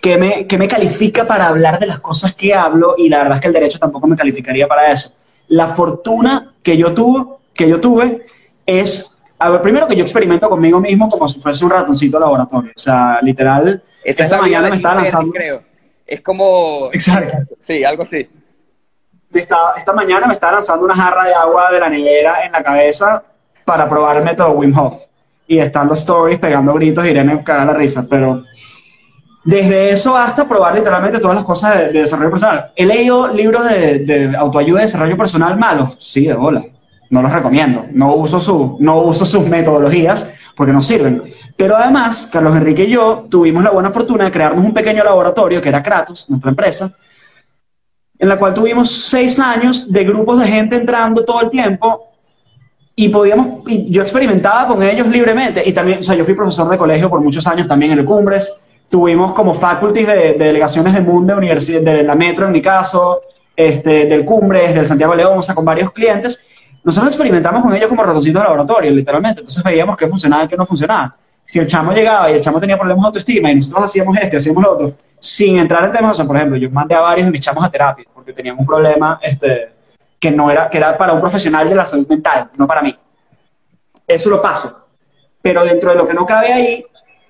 [0.01, 2.95] ¿qué me, ¿qué me califica para hablar de las cosas que hablo?
[2.97, 5.11] Y la verdad es que el Derecho tampoco me calificaría para eso.
[5.47, 8.25] La fortuna que yo tuve, que yo tuve
[8.65, 12.21] es a ver, primero que yo experimento conmigo mismo como si fuese un ratoncito de
[12.21, 12.71] laboratorio.
[12.75, 15.31] O sea, literal, esta mañana me estaba lanzando.
[15.31, 15.63] Creo.
[16.05, 16.89] Es como.
[16.93, 17.55] Exacto.
[17.59, 18.29] Sí, algo así.
[19.33, 22.61] Esta, esta mañana me estaba lanzando una jarra de agua de la nevera en la
[22.61, 23.23] cabeza
[23.65, 25.03] para probar el método Wim Hof.
[25.47, 28.05] Y están los stories pegando gritos, y Irene caga la risa.
[28.09, 28.43] Pero
[29.43, 32.71] desde eso hasta probar literalmente todas las cosas de, desarrollo personal.
[32.75, 35.97] ¿He leído libros de, de autoayuda y desarrollo personal malos?
[35.99, 36.63] Sí, de bola
[37.13, 37.85] no los recomiendo.
[37.91, 41.21] No uso, su, no uso sus metodologías porque no sirven.
[41.55, 45.61] Pero además, Carlos Enrique y yo tuvimos la buena fortuna de crearnos un pequeño laboratorio
[45.61, 46.91] que era Kratos, nuestra empresa,
[48.17, 52.09] en la cual tuvimos seis años de grupos de gente entrando todo el tiempo
[52.95, 56.79] y podíamos, yo experimentaba con ellos libremente y también, o sea, yo fui profesor de
[56.79, 58.51] colegio por muchos años también en el Cumbres,
[58.89, 63.21] tuvimos como faculties de, delegaciones de mundo, universidad, de la Metro en mi caso,
[63.55, 66.39] este, del Cumbres, del Santiago León, o sea, con varios clientes
[66.83, 69.41] nosotros experimentamos con ellos como ratoncitos de laboratorio, literalmente.
[69.41, 71.15] Entonces veíamos qué funcionaba y qué no funcionaba.
[71.45, 74.37] Si el chamo llegaba y el chamo tenía problemas de autoestima y nosotros hacíamos esto
[74.37, 77.25] hacíamos lo otro, sin entrar en temas, o sea, por ejemplo, yo mandé a varios
[77.25, 79.71] de mis chamos a terapia porque tenían un problema este,
[80.19, 82.95] que, no era, que era para un profesional de la salud mental, no para mí.
[84.05, 84.87] Eso lo paso.
[85.41, 86.85] Pero dentro de lo que no cabe ahí,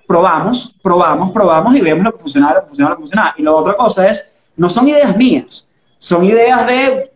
[0.06, 3.34] probamos, probamos, probamos y vemos lo que funciona, lo que funciona, lo que funciona.
[3.36, 7.13] Y la otra cosa es, no son ideas mías, son ideas de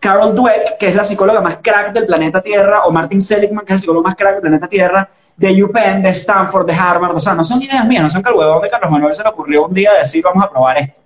[0.00, 3.74] Carol Dweck, que es la psicóloga más crack del planeta Tierra, o Martin Seligman, que
[3.74, 7.14] es el psicólogo más crack del planeta Tierra, de UPenn, de Stanford, de Harvard.
[7.14, 9.22] O sea, no son ideas mías, no son que al huevón de Carlos Manuel se
[9.22, 11.00] le ocurrió un día decir, vamos a probar esto.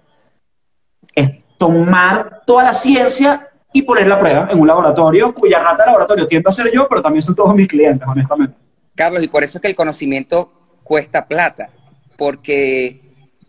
[1.15, 5.87] Es tomar toda la ciencia y poner la prueba en un laboratorio, cuya rata de
[5.87, 8.57] laboratorio tiendo a ser yo, pero también son todos mis clientes, honestamente.
[8.95, 10.53] Carlos, y por eso es que el conocimiento
[10.85, 11.71] cuesta plata,
[12.17, 13.01] porque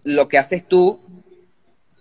[0.03, 0.99] lo que haces tú,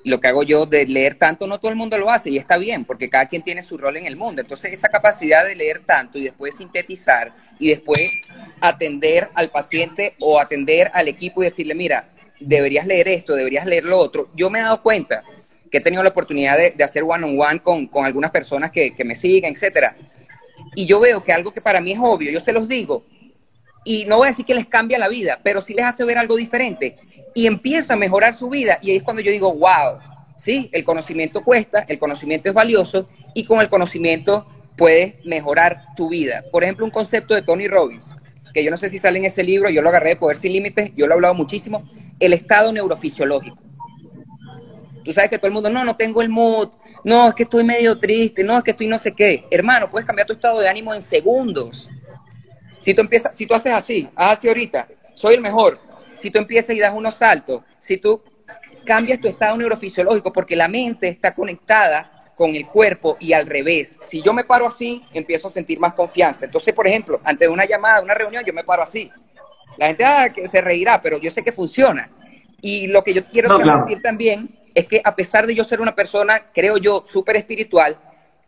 [0.04, 2.58] lo que hago yo de leer tanto, no todo el mundo lo hace y está
[2.58, 4.42] bien, porque cada quien tiene su rol en el mundo.
[4.42, 8.22] Entonces, esa capacidad de leer tanto y después sintetizar y después
[8.60, 13.84] atender al paciente o atender al equipo y decirle, mira, deberías leer esto, deberías leer
[13.84, 14.28] lo otro.
[14.34, 15.24] Yo me he dado cuenta
[15.70, 19.14] que he tenido la oportunidad de, hacer one-on-one con, con, algunas personas que, que me
[19.14, 19.96] siguen, etcétera.
[20.76, 23.06] Y yo veo que algo que para mí es obvio, yo se los digo,
[23.84, 26.18] y no voy a decir que les cambia la vida, pero sí les hace ver
[26.18, 26.96] algo diferente
[27.34, 28.78] y empieza a mejorar su vida.
[28.80, 29.98] Y ahí es cuando yo digo, wow,
[30.36, 36.08] sí, el conocimiento cuesta, el conocimiento es valioso y con el conocimiento puedes mejorar tu
[36.08, 36.44] vida.
[36.50, 38.14] Por ejemplo, un concepto de Tony Robbins,
[38.52, 40.52] que yo no sé si sale en ese libro, yo lo agarré de Poder Sin
[40.52, 41.88] Límites, yo lo he hablado muchísimo,
[42.20, 43.58] el estado neurofisiológico.
[45.04, 46.70] Tú sabes que todo el mundo, no, no tengo el mood,
[47.04, 49.46] no, es que estoy medio triste, no, es que estoy no sé qué.
[49.50, 51.90] Hermano, puedes cambiar tu estado de ánimo en segundos.
[52.80, 55.78] Si tú empiezas, si tú haces así, haz así ahorita, soy el mejor.
[56.24, 58.22] Si tú empiezas y das unos saltos, si tú
[58.86, 63.98] cambias tu estado neurofisiológico, porque la mente está conectada con el cuerpo y al revés.
[64.02, 66.46] Si yo me paro así, empiezo a sentir más confianza.
[66.46, 69.12] Entonces, por ejemplo, antes de una llamada, una reunión, yo me paro así.
[69.76, 72.10] La gente ah, que se reirá, pero yo sé que funciona.
[72.62, 75.94] Y lo que yo quiero transmitir también es que a pesar de yo ser una
[75.94, 77.98] persona, creo yo, súper espiritual,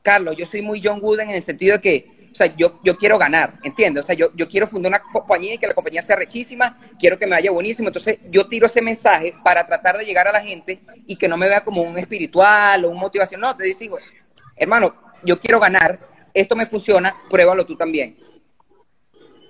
[0.00, 2.98] Carlos, yo soy muy John Wooden en el sentido de que o sea, yo, yo
[2.98, 4.04] quiero ganar, ¿entiendes?
[4.04, 7.18] O sea, yo, yo quiero fundar una compañía y que la compañía sea rechísima, quiero
[7.18, 7.88] que me vaya buenísimo.
[7.88, 11.38] Entonces, yo tiro ese mensaje para tratar de llegar a la gente y que no
[11.38, 13.40] me vea como un espiritual o un motivación.
[13.40, 13.96] No, te digo,
[14.54, 14.94] hermano,
[15.24, 15.98] yo quiero ganar,
[16.34, 18.18] esto me funciona, pruébalo tú también.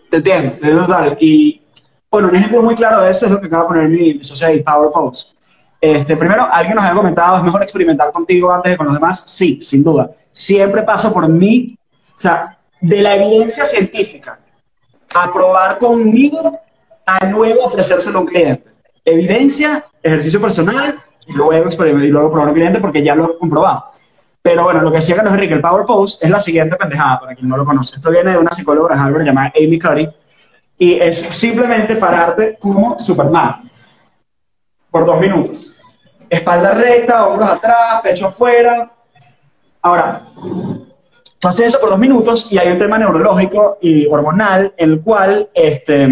[0.08, 1.18] Te entiendo, te total.
[1.20, 1.62] Y,
[2.08, 4.46] bueno, un ejemplo muy claro de eso es lo que acaba de poner mi, socio
[4.46, 5.34] ahí, Power Pose.
[5.80, 9.24] Este, primero, alguien nos había comentado, ¿es mejor experimentar contigo antes de con los demás?
[9.26, 10.08] Sí, sin duda.
[10.30, 11.76] Siempre paso por mí,
[12.14, 14.38] o sea, de la evidencia científica
[15.14, 16.60] a probar conmigo
[17.06, 18.64] a luego ofrecérselo a un cliente.
[19.04, 23.32] Evidencia, ejercicio personal y luego experimentar y luego probar a un cliente porque ya lo
[23.32, 23.86] he comprobado.
[24.42, 27.34] Pero bueno, lo que decía Carlos Enrique, el Power Pose es la siguiente pendejada, para
[27.34, 27.96] quien no lo conoce.
[27.96, 30.08] Esto viene de una psicóloga de Harvard llamada Amy Curry
[30.78, 33.68] y es simplemente pararte como Superman
[34.90, 35.74] por dos minutos.
[36.28, 38.90] Espalda recta, hombros atrás, pecho afuera.
[39.82, 40.22] Ahora,
[41.38, 45.00] Tú haces eso por dos minutos y hay un tema neurológico y hormonal, en el
[45.00, 46.08] cual este,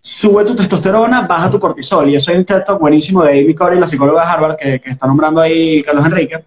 [0.00, 2.08] sube tu testosterona, baja tu cortisol.
[2.08, 5.06] Y eso hay un texto buenísimo de Amy Corey, la psicóloga de Harvard, que, está
[5.06, 6.44] nombrando ahí Carlos Enrique.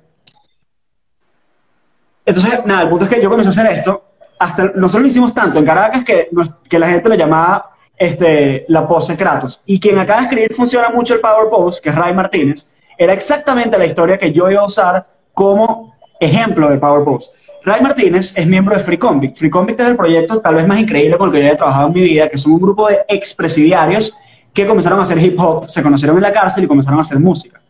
[2.25, 4.03] Entonces, nada, el punto es que yo comencé a hacer esto.
[4.39, 6.29] Hasta, nosotros lo hicimos tanto en Caracas que,
[6.67, 9.61] que la gente lo llamaba este, la pose Kratos.
[9.65, 13.13] Y quien acaba de escribir funciona mucho el Power Pose, que es Ray Martínez, era
[13.13, 17.29] exactamente la historia que yo iba a usar como ejemplo del Power Pose.
[17.63, 19.37] Ray Martínez es miembro de Free Convict.
[19.37, 21.87] Free Convict es el proyecto tal vez más increíble con el que yo he trabajado
[21.87, 24.15] en mi vida, que son un grupo de expresidiarios
[24.53, 27.19] que comenzaron a hacer hip hop, se conocieron en la cárcel y comenzaron a hacer
[27.19, 27.61] música.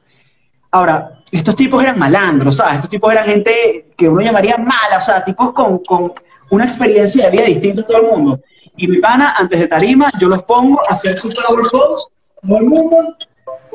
[0.71, 2.75] Ahora, estos tipos eran malandros, ¿sabes?
[2.75, 6.13] Estos tipos eran gente que uno llamaría mala, o sea, tipos con, con
[6.51, 8.39] una experiencia de vida distinta a todo el mundo.
[8.77, 12.63] Y mi pana, antes de tarima, yo los pongo a hacer sus power todo el
[12.63, 13.17] mundo,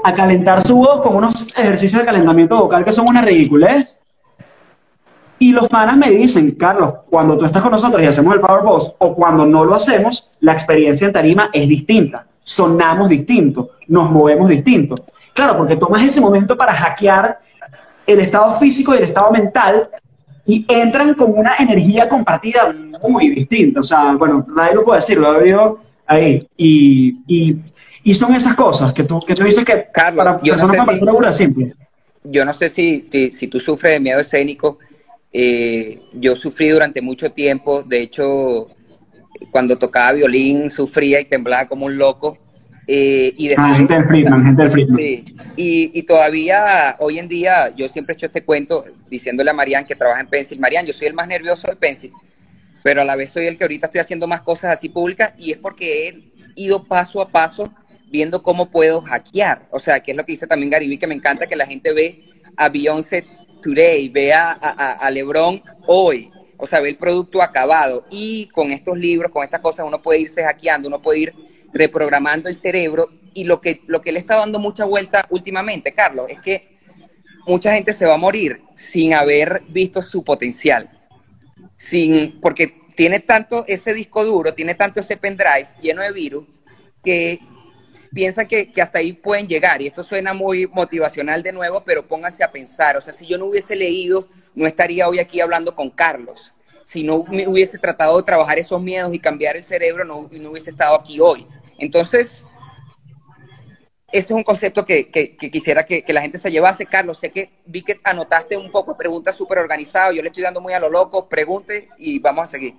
[0.03, 3.99] a calentar su voz con unos ejercicios de calentamiento vocal que son una ridiculez
[5.45, 8.63] y los panas me dicen, Carlos, cuando tú estás con nosotros y hacemos el Power
[8.63, 12.25] Boss o cuando no lo hacemos, la experiencia en tarima es distinta.
[12.43, 15.05] Sonamos distinto, nos movemos distinto.
[15.35, 17.41] Claro, porque tomas ese momento para hackear
[18.07, 19.91] el estado físico y el estado mental
[20.47, 22.75] y entran con una energía compartida
[23.07, 23.81] muy distinta.
[23.81, 26.49] O sea, bueno, nadie lo puede decir, lo veo ahí.
[26.57, 27.61] Y,
[28.03, 31.35] y, son esas cosas que tú, que tú dices que Carlos, para personas no persona
[31.35, 31.75] simple.
[32.23, 34.79] Yo no sé si, si, si tú sufres de miedo escénico
[35.37, 38.69] eh, yo sufrí durante mucho tiempo, de hecho,
[39.51, 42.39] cuando tocaba violín sufría y temblaba como un loco.
[42.87, 44.97] Eh, y ah, gente del Friedman, gente del Friedman.
[44.97, 45.25] Sí,
[45.57, 49.85] y, y, todavía hoy en día yo siempre he hecho este cuento diciéndole a Marian
[49.85, 52.13] que trabaja en Pencil, Marian, yo soy el más nervioso de Pencil,
[52.85, 55.51] pero a la vez soy el que ahorita estoy haciendo más cosas así públicas y
[55.51, 57.73] es porque he ido paso a paso
[58.09, 59.67] viendo cómo puedo hackear.
[59.73, 61.93] O sea, que es lo que dice también Gary que me encanta que la gente
[61.93, 63.25] ve a Beyoncé
[63.65, 66.31] today, ve a, LeBron hoy.
[66.57, 68.05] O sea, ve el producto acabado.
[68.11, 71.35] Y con estos libros, con estas cosas, uno puede irse hackeando, uno puede ir
[71.73, 73.09] reprogramando el cerebro.
[73.33, 76.79] Y lo que, lo que le está dando mucha vuelta últimamente, Carlos, es que
[77.47, 80.91] mucha gente se va a morir sin haber visto su potencial.
[81.75, 86.47] Sin, porque tiene tanto ese disco duro, tiene tanto ese pendrive lleno de virus,
[87.03, 87.41] que
[88.15, 89.83] piensan que, hasta ahí pueden llegar.
[89.83, 92.97] Y esto suena muy motivacional de nuevo, pero pónganse a pensar.
[92.97, 96.55] O sea, si yo no hubiese leído, no estaría hoy aquí hablando con Carlos.
[96.85, 100.51] Si no me hubiese tratado de trabajar esos miedos y cambiar el cerebro, no, no
[100.51, 101.47] hubiese estado aquí hoy.
[101.79, 102.45] Entonces,
[104.15, 105.11] ese es un concepto que,
[105.51, 106.87] quisiera que, la gente se llevase.
[106.87, 110.15] Carlos, sé que vi que anotaste un poco de preguntas súper organizadas.
[110.15, 111.29] Yo le estoy dando muy a lo loco.
[111.29, 112.75] Pregunte y vamos a seguir.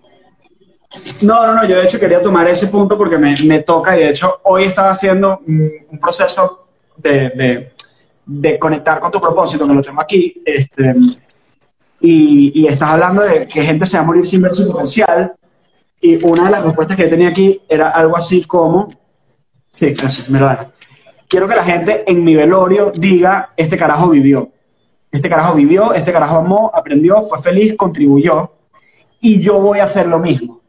[1.21, 1.65] No, no, no.
[1.65, 4.91] Yo de hecho quería tomar ese punto porque me, toca y de hecho hoy estaba
[4.91, 6.67] haciendo un, proceso
[6.97, 7.71] de,
[8.59, 10.41] conectar con tu propósito, que lo tengo aquí.
[10.45, 10.95] Este,
[11.99, 15.33] y, y estás hablando de que gente se va a morir sin ver su potencial.
[16.01, 18.89] Y una de las respuestas que yo tenía aquí era algo así como.
[19.67, 20.47] Sí, gracias, me lo
[21.27, 24.51] quiero que la gente en mi velorio diga, este carajo vivió.
[25.11, 28.51] Este carajo vivió, este carajo amó, aprendió, fue feliz, contribuyó.
[29.21, 30.61] Y yo voy a hacer lo mismo.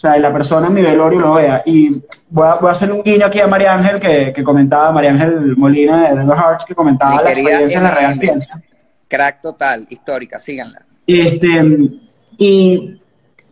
[0.00, 1.62] O sea, la persona en mi velorio lo vea.
[1.66, 1.90] Y
[2.30, 5.10] voy a, voy a hacer un guiño aquí a María Ángel, que, que comentaba, María
[5.10, 8.62] Ángel Molina de The Hearts, que comentaba la experiencia en la real ciencia.
[9.06, 10.86] Crack total, histórica, síganla.
[11.06, 11.90] Este,
[12.38, 12.98] y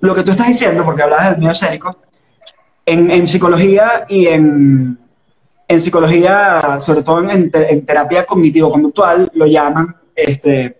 [0.00, 1.98] lo que tú estás diciendo, porque hablas del miedo escénico,
[2.86, 4.98] en, en psicología y en,
[5.68, 10.78] en psicología, sobre todo en, terapia cognitivo-conductual, lo llaman este,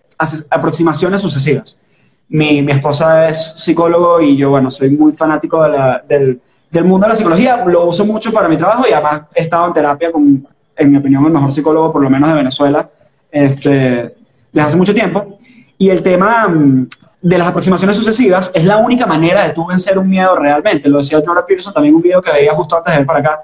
[0.49, 1.77] aproximaciones sucesivas.
[2.29, 5.63] Mi, mi, esposa es psicólogo y yo, bueno, soy muy fanático
[6.07, 6.39] del,
[6.69, 7.63] del, mundo de la psicología.
[7.65, 10.97] Lo uso mucho para mi trabajo y además he estado en terapia con, en mi
[10.97, 12.89] opinión, el mejor psicólogo, por lo menos de Venezuela,
[13.31, 13.71] este,
[14.51, 15.39] desde hace mucho tiempo.
[15.77, 16.87] Y el tema mm,
[17.21, 20.87] de las aproximaciones sucesivas es la única manera de tú vencer un miedo realmente.
[20.87, 23.41] Lo decía Jordan Peterson, también un video que veía justo antes de ir para acá,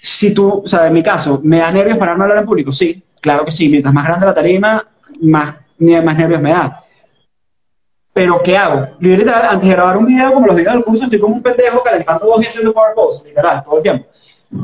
[0.00, 2.70] si tú, o sea, en mi caso, ¿me da nervios pararme a hablar en público?
[2.70, 3.68] Sí, claro que sí.
[3.68, 4.86] Mientras más grande la tarima,
[5.22, 6.84] más, más nervios me da.
[8.16, 8.96] Pero, ¿qué hago?
[8.98, 11.42] Yo literal, antes de grabar un video, como los videos del curso, estoy como un
[11.42, 14.06] pendejo calentando dos y haciendo power pose, literal, todo el tiempo.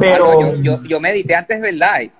[0.00, 0.40] Pero...
[0.40, 2.12] yo, yo, yo, medité antes del live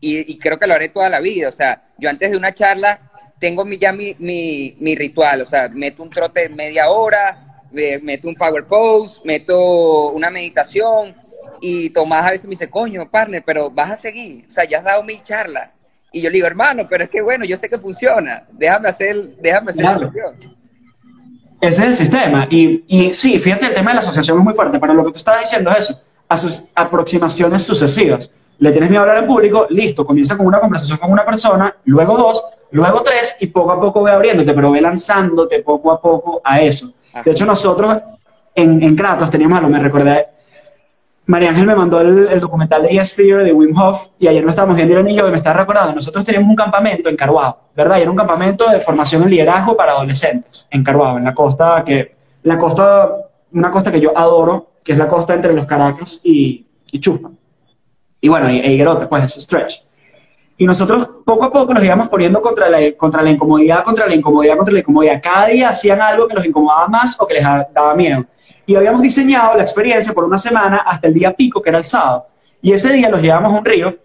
[0.00, 1.48] y, y, creo que lo haré toda la vida.
[1.48, 2.98] O sea, yo antes de una charla
[3.38, 5.42] tengo mi, ya mi, mi, mi ritual.
[5.42, 11.14] O sea, meto un trote media hora, meto un power pose, meto una meditación,
[11.60, 14.78] y Tomás a veces me dice, coño, partner, pero vas a seguir, o sea, ya
[14.78, 15.70] has dado mi charla.
[16.10, 19.22] Y yo le digo, hermano, pero es que bueno, yo sé que funciona, déjame hacer,
[19.38, 20.61] déjame hacer la cuestión.
[21.62, 22.48] Ese es el sistema.
[22.50, 25.12] Y, y, sí, fíjate, el tema de la asociación es muy fuerte, pero lo que
[25.12, 28.34] tú estás diciendo es eso, a sus aproximaciones sucesivas.
[28.58, 31.72] Le tienes miedo a hablar en público, listo, comienza con una conversación con una persona,
[31.84, 36.00] luego dos, luego tres, y poco a poco ve abriéndote, pero ve lanzándote poco a
[36.00, 36.92] poco a eso.
[37.24, 37.96] De hecho, nosotros
[38.56, 40.26] en, en Kratos teníamos algo, me recordé,
[41.26, 44.50] María Ángel me mandó el, documental de Yes Theory de Wim Hof y ayer lo
[44.50, 47.98] estábamos viendo el niño y me está recordando, nosotros teníamos un campamento en Carhuao, ¿verdad?
[47.98, 51.84] Y era un campamento de formación en liderazgo para adolescentes en Carhuao, en la costa
[51.86, 53.08] que, la costa,
[53.52, 57.00] una costa que yo adoro, que es la costa entre los Caracas y, y.
[58.24, 59.82] Y bueno, y, e Higuerote, pues es stretch.
[60.56, 64.14] Y nosotros poco a poco nos íbamos poniendo contra la, contra la incomodidad, contra la
[64.14, 65.20] incomodidad, contra la incomodidad.
[65.22, 68.24] Cada día hacían algo que los incomodaba más o que les daba miedo
[68.66, 71.84] y habíamos diseñado la experiencia por una semana hasta el día pico, que era el
[71.84, 72.26] sábado.
[72.60, 73.96] Y ese día los llevábamos a un río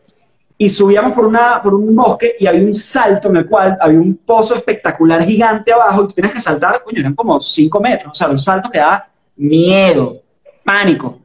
[0.58, 4.00] y subíamos por, una, por un bosque y había un salto en el cual había
[4.00, 8.12] un pozo espectacular gigante abajo y tú tienes que saltar, coño, eran como 5 metros,
[8.12, 10.22] o sea, un salto que da miedo,
[10.64, 11.20] pánico.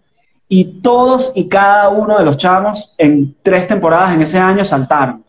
[0.55, 5.25] Y todos y cada uno de los chamos en tres temporadas en ese año saltaron.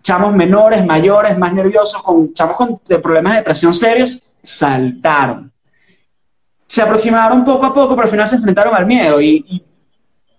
[0.00, 5.50] Chamos menores, mayores, más nerviosos, con chamos con problemas de depresión serios, saltaron
[6.70, 9.20] se aproximaron poco a poco, pero al final se enfrentaron al miedo.
[9.20, 9.60] Y,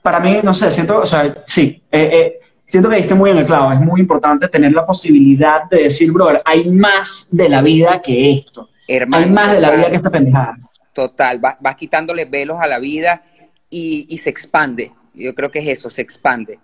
[0.01, 3.39] para mí, no sé, siento, o sea, sí, eh, eh, siento que diste muy en
[3.39, 3.73] el clavo.
[3.73, 8.31] Es muy importante tener la posibilidad de decir, brother, hay más de la vida que
[8.31, 8.69] esto.
[8.87, 10.57] hay más de la vida que esta pendejada.
[10.93, 13.23] Total, vas, quitándole velos a la vida
[13.71, 14.91] y, se expande.
[15.15, 16.59] Yo creo que es eso, se expande.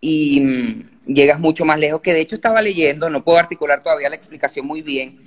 [0.00, 4.10] Y mm, llegas mucho más lejos, que de hecho estaba leyendo, no puedo articular todavía
[4.10, 5.20] la explicación muy bien,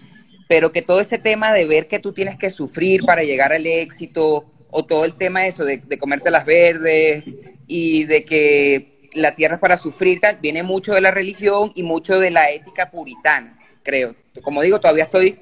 [0.50, 3.66] pero que todo ese tema de ver que tú tienes que sufrir para llegar al
[3.66, 7.24] éxito, o todo el tema de eso, de, comerte las verdes
[7.68, 12.20] y de que la tierra es para sufrir, viene mucho de la religión y mucho
[12.20, 14.16] de la ética puritana, creo.
[14.42, 15.40] Como digo, todavía estoy,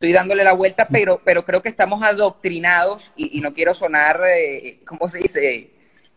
[0.00, 4.80] estoy dándole la vuelta, pero, pero creo que estamos adoctrinados y, no quiero sonar, eh,
[4.86, 5.70] ¿cómo se dice?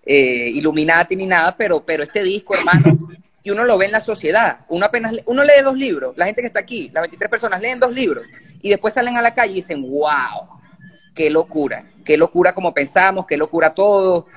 [0.05, 3.09] eh, Illuminati ni nada, pero, pero este disco, hermano,
[3.43, 4.61] y uno lo ve en la sociedad.
[4.69, 6.13] Uno apenas, uno lee dos libros.
[6.17, 8.25] La gente que está aquí, las 23 personas, leen dos libros
[8.61, 10.47] y después salen a la calle y dicen, wow,
[11.13, 14.27] qué locura, qué locura como pensamos, qué locura todo.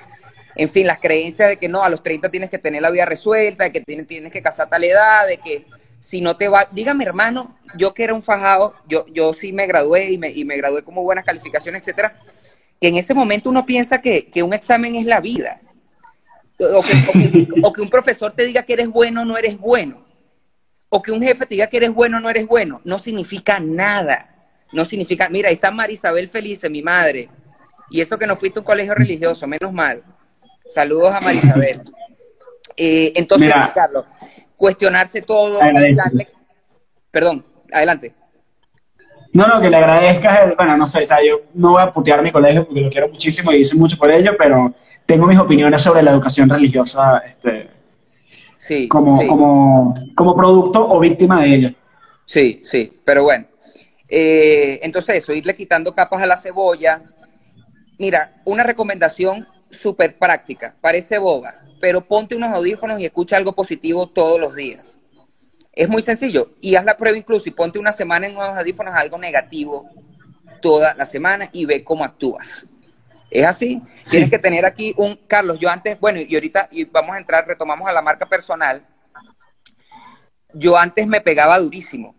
[0.57, 3.05] En fin, las creencias de que no, a los 30 tienes que tener la vida
[3.05, 5.67] resuelta, de que tienes, tienes que casar a tal edad, de que
[6.07, 9.67] si no te va, dígame hermano, yo que era un fajado, yo, yo sí me
[9.67, 12.21] gradué y me, y me gradué como buenas calificaciones, etcétera,
[12.81, 15.61] que en ese momento uno piensa que, que un examen es la vida.
[16.61, 20.07] O que, o que, un profesor te diga que eres bueno o no eres bueno.
[20.91, 22.81] O que un jefe te diga que eres bueno o no eres bueno.
[22.85, 24.49] No significa nada.
[24.73, 27.29] No significa, mira, ahí está Marisabel Felice, mi madre.
[27.91, 30.05] Y eso que no fuiste a un colegio religioso, menos mal.
[30.67, 31.83] Saludos a Marisabel.
[32.77, 34.05] Eh, entonces, Carlos,
[34.57, 35.59] cuestionarse todo,
[37.11, 38.15] Perdón, adelante.
[39.33, 42.23] No, no, que le agradezcas, bueno, no sé, o sea, yo no voy a putear
[42.23, 45.83] mi colegio porque lo quiero muchísimo y hice mucho por ello, pero tengo mis opiniones
[45.83, 47.69] sobre la educación religiosa este,
[48.57, 51.75] sí, como, Como, como producto o víctima de ella.
[52.25, 53.47] Sí, sí, pero bueno.
[54.09, 57.03] Eh, entonces eso, irle quitando capas a la cebolla.
[57.99, 64.07] Mira, una recomendación súper práctica, parece boba, pero ponte unos audífonos y escucha algo positivo
[64.07, 64.99] todos los días.
[65.73, 66.51] Es muy sencillo.
[66.61, 69.89] Y haz la prueba incluso y ponte una semana en unos audífonos algo negativo
[70.61, 72.67] toda la semana y ve cómo actúas.
[73.31, 73.83] Es así.
[74.09, 77.47] Tienes que tener aquí un, Carlos, yo antes, bueno, y ahorita y vamos a entrar,
[77.47, 78.87] retomamos a la marca personal.
[80.55, 82.17] Yo antes me pegaba durísimo,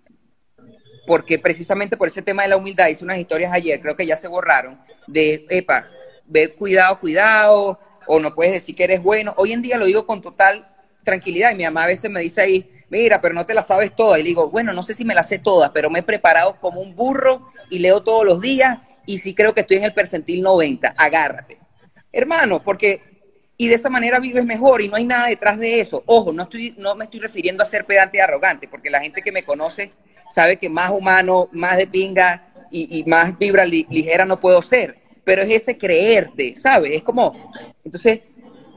[1.08, 4.16] porque precisamente por ese tema de la humildad hice unas historias ayer, creo que ya
[4.16, 5.88] se borraron, de, epa,
[6.26, 9.34] ve, cuidado, cuidado, o no puedes decir que eres bueno.
[9.38, 10.68] Hoy en día lo digo con total
[11.04, 13.96] tranquilidad y mi mamá a veces me dice ahí, mira, pero no te la sabes
[13.96, 14.20] toda.
[14.20, 16.60] Y le digo, bueno, no sé si me la sé toda, pero me he preparado
[16.60, 19.94] como un burro y leo todos los días y sí creo que estoy en el
[19.94, 21.60] percentil 90, agárrate.
[22.12, 23.02] Hermano, porque,
[23.58, 26.04] y de esa manera vives mejor y no hay nada detrás de eso.
[26.06, 29.22] Ojo, no, estoy, no me estoy refiriendo a ser pedante y arrogante, porque la gente
[29.22, 29.94] que me conoce
[30.30, 35.07] sabe que más humano, más de pinga y, más vibra ligera no puedo ser.
[35.28, 36.94] Pero es ese creerte, ¿sabes?
[36.94, 37.52] Es como,
[37.84, 38.22] entonces,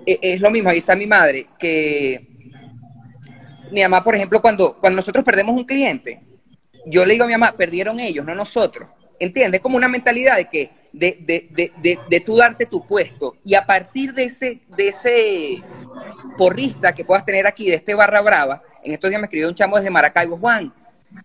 [0.05, 2.27] e, es, lo mismo, ahí está mi madre, que
[3.71, 6.21] mi mamá, por ejemplo, cuando, cuando nosotros perdemos un cliente,
[6.87, 8.89] yo le digo a mi mamá, perdieron ellos, no nosotros.
[9.21, 9.61] ¿Entiendes?
[9.61, 13.65] Como una mentalidad de que, de, de, de, de, tú darte tu puesto y a
[13.65, 15.63] partir de ese, de ese
[16.37, 19.55] porrista que puedas tener aquí, de este barra brava, en estos días me escribió un
[19.55, 20.75] chamo desde Maracaibo, Juan,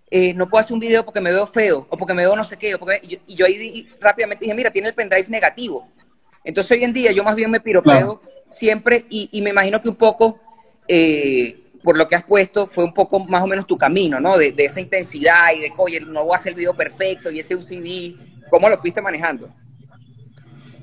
[0.10, 2.44] eh, no puedo hacer un video porque me veo feo o porque me veo no
[2.44, 2.78] sé qué.
[2.78, 5.88] porque, y, yo, ahí rápidamente dije, mira, tiene el pendrive negativo.
[6.44, 9.90] Entonces hoy en día yo más bien me piropeo siempre y, y, me imagino que
[9.90, 10.40] un poco
[10.88, 14.38] eh, por lo que has puesto, fue un poco más o menos tu camino, ¿no?
[14.38, 17.56] De, esa intensidad y de, oye, no voy a hacer el video perfecto y ese
[17.56, 19.50] UCD, ¿cómo lo fuiste manejando?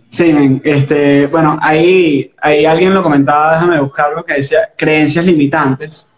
[0.09, 6.09] Sí, este, bueno, ahí, ahí alguien lo comentaba, déjame buscarlo, que decía creencias limitantes,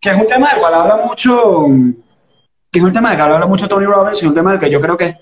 [0.00, 1.66] que es un tema del cual habla mucho,
[2.70, 4.70] que es un tema del que habla mucho Tony Robbins y un tema del que
[4.70, 5.16] yo creo que es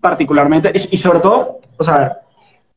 [0.00, 2.20] particularmente, y, y sobre todo, o sea,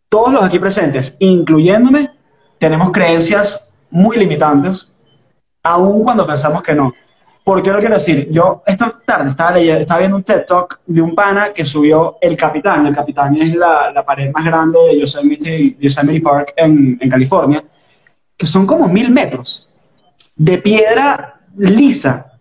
[0.10, 2.12] todos los aquí presentes, incluyéndome,
[2.58, 4.92] tenemos creencias muy limitantes
[5.64, 6.94] aun cuando pensamos que no.
[7.44, 8.28] ¿Por qué lo quiero decir?
[8.32, 12.18] Yo esta tarde estaba, leyendo, estaba viendo un TED Talk de un pana que subió
[12.22, 12.86] El Capitán.
[12.86, 17.64] El Capitán es la, la pared más grande de Yosemite, Yosemite Park en, en, California,
[18.38, 19.68] que son como mil metros
[20.36, 22.40] de piedra lisa.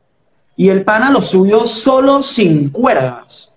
[0.56, 3.54] Y el pana lo subió solo sin cuerdas.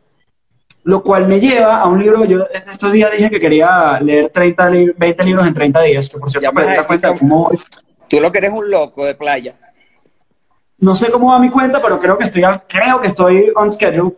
[0.83, 4.69] Lo cual me lleva a un libro, yo estos días dije que quería leer 30,
[4.97, 7.51] 20 libros en 30 días, que por cierto me di cuenta cómo
[8.07, 9.55] Tú lo que eres un loco de playa.
[10.77, 14.13] No sé cómo va mi cuenta, pero creo que estoy, creo que estoy on schedule.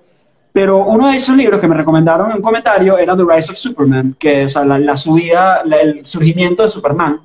[0.52, 3.58] Pero uno de esos libros que me recomendaron en un comentario era The Rise of
[3.58, 7.22] Superman, que es la, subida, el surgimiento de Superman,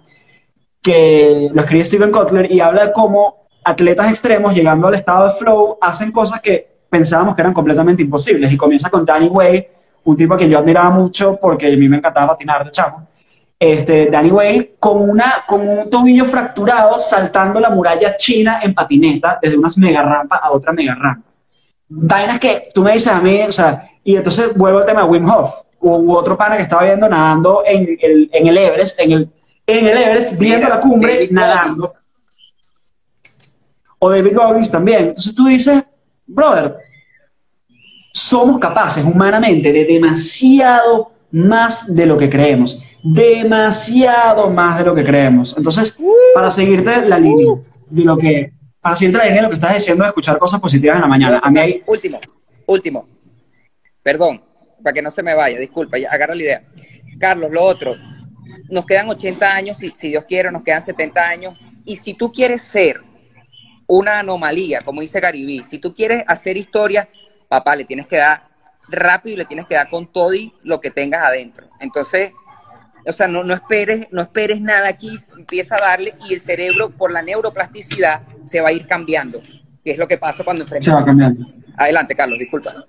[0.83, 5.35] que lo escribe Steven Kotler y habla de cómo atletas extremos llegando al estado de
[5.35, 8.51] flow hacen cosas que pensábamos que eran completamente imposibles.
[8.53, 9.67] Y comienza con Danny Way,
[10.05, 13.11] un tipo que yo admiraba mucho porque a mí me encantaba patinar de chamo
[13.61, 19.39] este, Danny Way con, una, con un tobillo fracturado saltando la muralla china en patineta
[19.41, 21.29] desde unas mega rampas a otra mega rampa.
[21.87, 25.09] Vainas que tú me dices a mí, o sea, y entonces vuelvo al tema de
[25.09, 29.13] Wim Hof, u, otro pana que estaba viendo nadando en el, en el Everest, en
[29.13, 29.31] el,
[29.67, 31.91] en el Everest, viendo la cumbre, nadando.
[33.99, 35.09] O David Goggins también.
[35.09, 35.83] Entonces tú dices,
[36.27, 36.77] brother,
[38.13, 45.05] somos capaces humanamente de demasiado más de lo que creemos demasiado más de lo que
[45.05, 45.55] creemos.
[45.57, 45.97] Entonces,
[46.35, 47.55] para seguirte la línea
[47.89, 50.61] de lo que, para seguirte la línea de lo que estás diciendo de escuchar cosas
[50.61, 51.41] positivas en la mañana.
[51.43, 51.81] A mí hay...
[51.87, 52.19] Último,
[52.67, 53.09] último.
[54.03, 54.43] Perdón,
[54.83, 56.63] para que no se me vaya, disculpa, agarra la idea.
[57.19, 57.95] Carlos, lo otro,
[58.71, 62.33] nos quedan 80 años, si, si Dios quiere, nos quedan 70 años, y si tú
[62.33, 63.03] quieres ser
[63.87, 67.09] una anomalía, como dice Garibí, si tú quieres hacer historia,
[67.49, 68.49] papá, le tienes que dar
[68.89, 71.69] rápido y le tienes que dar con todo y lo que tengas adentro.
[71.81, 72.33] Entonces,
[73.07, 76.91] o sea, no, no, esperes, no esperes nada aquí, empieza a darle y el cerebro
[76.91, 79.41] por la neuroplasticidad se va a ir cambiando,
[79.83, 80.85] que es lo que pasa cuando enfrentas.
[80.85, 81.47] Se va cambiando.
[81.77, 82.85] Adelante, Carlos, disculpa.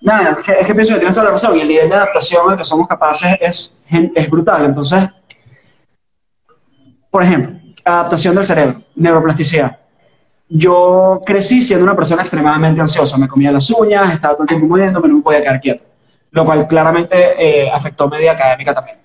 [0.00, 1.94] Nada, es que, es que pienso que tienes toda la razón y el nivel de
[1.94, 3.74] adaptación al que somos capaces es,
[4.14, 4.64] es brutal.
[4.66, 5.08] Entonces,
[7.10, 9.78] por ejemplo, adaptación del cerebro, neuroplasticidad.
[10.48, 14.66] Yo crecí siendo una persona extremadamente ansiosa, me comía las uñas, estaba todo el tiempo
[14.66, 15.84] moviéndome, no me podía quedar quieto,
[16.30, 18.98] lo cual claramente eh, afectó mi vida académica también.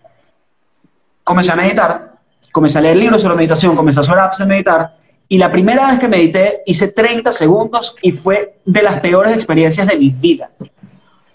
[1.24, 2.14] Comencé a meditar,
[2.52, 4.98] comencé a leer libros sobre meditación, comencé a hacer apps de meditar,
[5.32, 9.88] y la primera vez que medité hice 30 segundos y fue de las peores experiencias
[9.88, 10.50] de mi vida.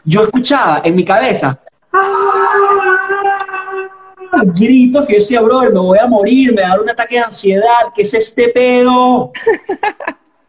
[0.04, 1.60] Yo escuchaba en mi cabeza
[4.46, 7.14] gritos que yo decía, brother, me voy a morir, me va a dar un ataque
[7.14, 9.30] de ansiedad, ¿qué es este pedo?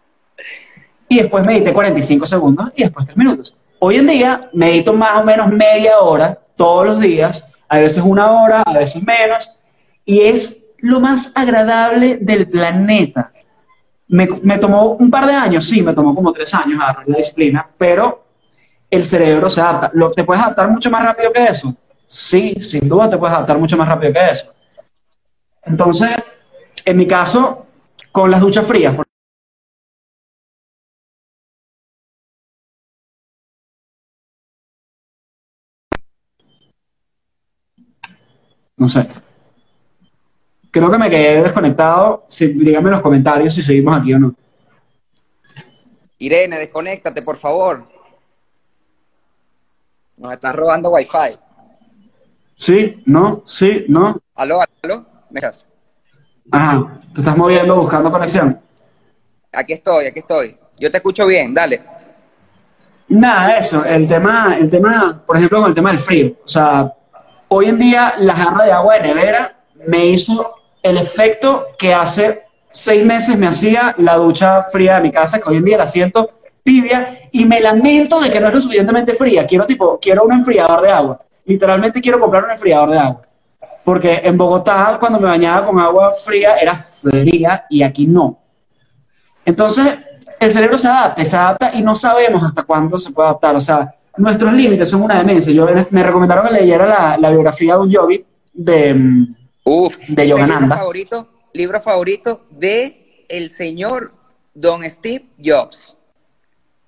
[1.07, 3.55] y después medité 45 segundos y después 3 minutos.
[3.77, 8.31] Hoy en día medito más o menos media hora todos los días, a veces una
[8.31, 9.51] hora, a veces menos,
[10.03, 13.31] y es lo más agradable del planeta.
[14.07, 17.67] Me, tomó un par de años, sí, me tomó como tres años agarrar la disciplina,
[17.77, 18.23] pero
[18.89, 19.91] el cerebro se adapta.
[19.93, 21.75] ¿Lo, ¿Te puedes adaptar mucho más rápido que eso?
[22.05, 24.53] Sí, sin duda te puedes adaptar mucho más rápido que eso.
[25.63, 26.11] Entonces,
[26.85, 27.65] en mi caso,
[28.11, 28.95] con las duchas frías.
[38.77, 39.07] No sé.
[40.75, 42.25] Creo que me quedé desconectado.
[42.27, 44.35] Sí, dígame en los comentarios si seguimos aquí o no.
[46.17, 47.87] Irene, desconéctate, por favor.
[50.17, 51.39] Nos estás robando Wi-Fi.
[52.57, 54.19] Sí, no, sí, no.
[54.35, 55.65] Aló, aló, ¿me estás?
[56.51, 58.59] Ajá, te estás moviendo buscando conexión.
[59.53, 60.57] Aquí estoy, aquí estoy.
[60.77, 61.83] Yo te escucho bien, dale.
[63.07, 66.35] Nada, eso, el tema, el tema, por ejemplo, con el tema del frío.
[66.43, 66.93] O sea,
[67.47, 69.55] hoy en día la jarra de agua de nevera
[69.87, 75.11] me hizo el efecto que hace seis meses me hacía la ducha fría de mi
[75.11, 76.27] casa, que hoy en día la siento
[76.63, 79.45] tibia y me lamento de que no es lo suficientemente fría.
[79.45, 83.21] Quiero tipo, quiero un enfriador de agua literalmente quiero comprar un enfriador de agua.
[83.83, 88.39] Porque en Bogotá, cuando me bañaba con agua fría, era fría y aquí no.
[89.45, 89.99] Entonces,
[90.39, 93.55] el cerebro se adapta, se adapta y no sabemos hasta cuándo se puede adaptar.
[93.55, 95.53] O sea, nuestros límites son una demencia.
[95.53, 99.27] Yo, me recomendaron que leyera la, biografía de un yogi de,
[99.67, 100.59] Uf, de Yogananda.
[100.59, 104.13] Libro favorito, libro favorito de el señor
[104.53, 105.97] Don Steve Jobs.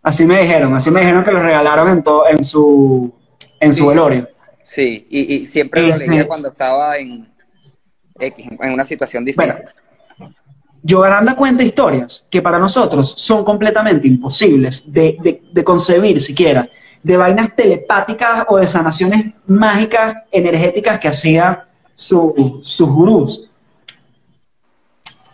[0.03, 3.13] Así me dijeron, así me dijeron que lo regalaron en, en su,
[3.59, 4.29] en su velorio.
[4.61, 7.27] Sí, y, siempre lo leía este cuando estaba en,
[8.19, 9.53] en una situación difícil.
[10.83, 16.69] Bueno, cuenta historias que para nosotros son completamente imposibles de, de, concebir siquiera,
[17.01, 21.66] de vainas telepáticas o de sanaciones mágicas, energéticas que hacía
[21.97, 23.49] su, sus gurús.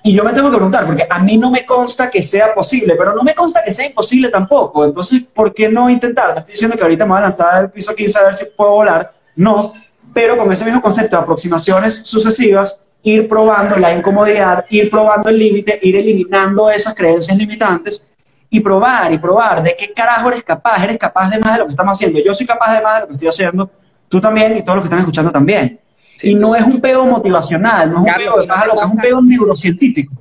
[0.05, 2.95] Y yo me tengo que preguntar, porque a mí no me consta que sea posible,
[2.97, 4.83] pero no me consta que sea imposible tampoco.
[4.83, 6.37] Entonces, ¿por qué no intentar?
[6.37, 8.71] estoy diciendo que ahorita me voy a lanzar del piso 15 a ver si puedo
[8.71, 9.73] volar, no,
[10.13, 15.37] pero con ese mismo concepto de aproximaciones sucesivas, ir probando la incomodidad, ir probando el
[15.37, 18.05] límite, ir eliminando esas creencias limitantes
[18.49, 21.65] y probar y probar de qué carajo eres capaz, eres capaz de más de lo
[21.65, 22.19] que estamos haciendo.
[22.19, 23.69] Yo soy capaz de más de lo que estoy haciendo,
[24.07, 25.79] tú también y todos los que están escuchando también.
[26.21, 30.13] Y no es un pedo motivacional, no es un pedo de es un pedo neurocientífico.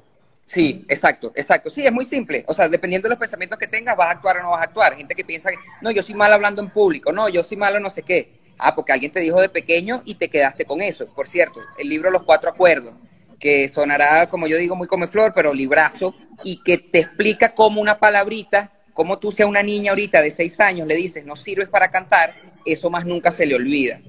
[0.45, 1.71] Sí, exacto, exacto.
[1.71, 2.45] Sí, es muy simple.
[2.47, 4.65] O sea, dependiendo de los pensamientos que tengas, vas a actuar o no vas a
[4.65, 4.95] actuar.
[4.95, 7.81] Gente que piensa que, no, yo soy mal hablando en público, no, yo soy malo
[7.81, 8.43] no sé qué.
[8.59, 11.07] Ah, porque alguien te dijo de pequeño y te quedaste con eso.
[11.07, 12.93] Por cierto, el libro Los Cuatro Acuerdos,
[13.39, 16.15] que sonará, como yo digo, muy come flor, pero librazo,
[16.45, 20.61] y que te explica cómo una palabrita, como tú seas una niña ahorita de seis
[20.61, 22.35] años, le dices, no sirves para cantar,
[22.67, 24.01] eso más nunca se le olvida.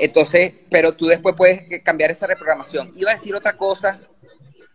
[0.00, 2.92] Entonces, pero tú después puedes cambiar esa reprogramación.
[2.96, 4.00] Iba a decir otra cosa,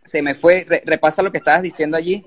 [0.04, 2.24] se me fue, repasa lo que estabas diciendo allí.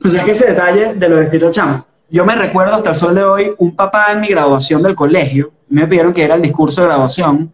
[0.00, 2.94] Pues es que ese detalle de lo de decirlo chamo yo me recuerdo hasta el
[2.94, 6.42] sol de hoy, un papá en mi graduación del colegio, me pidieron que era el
[6.42, 7.52] discurso de graduación,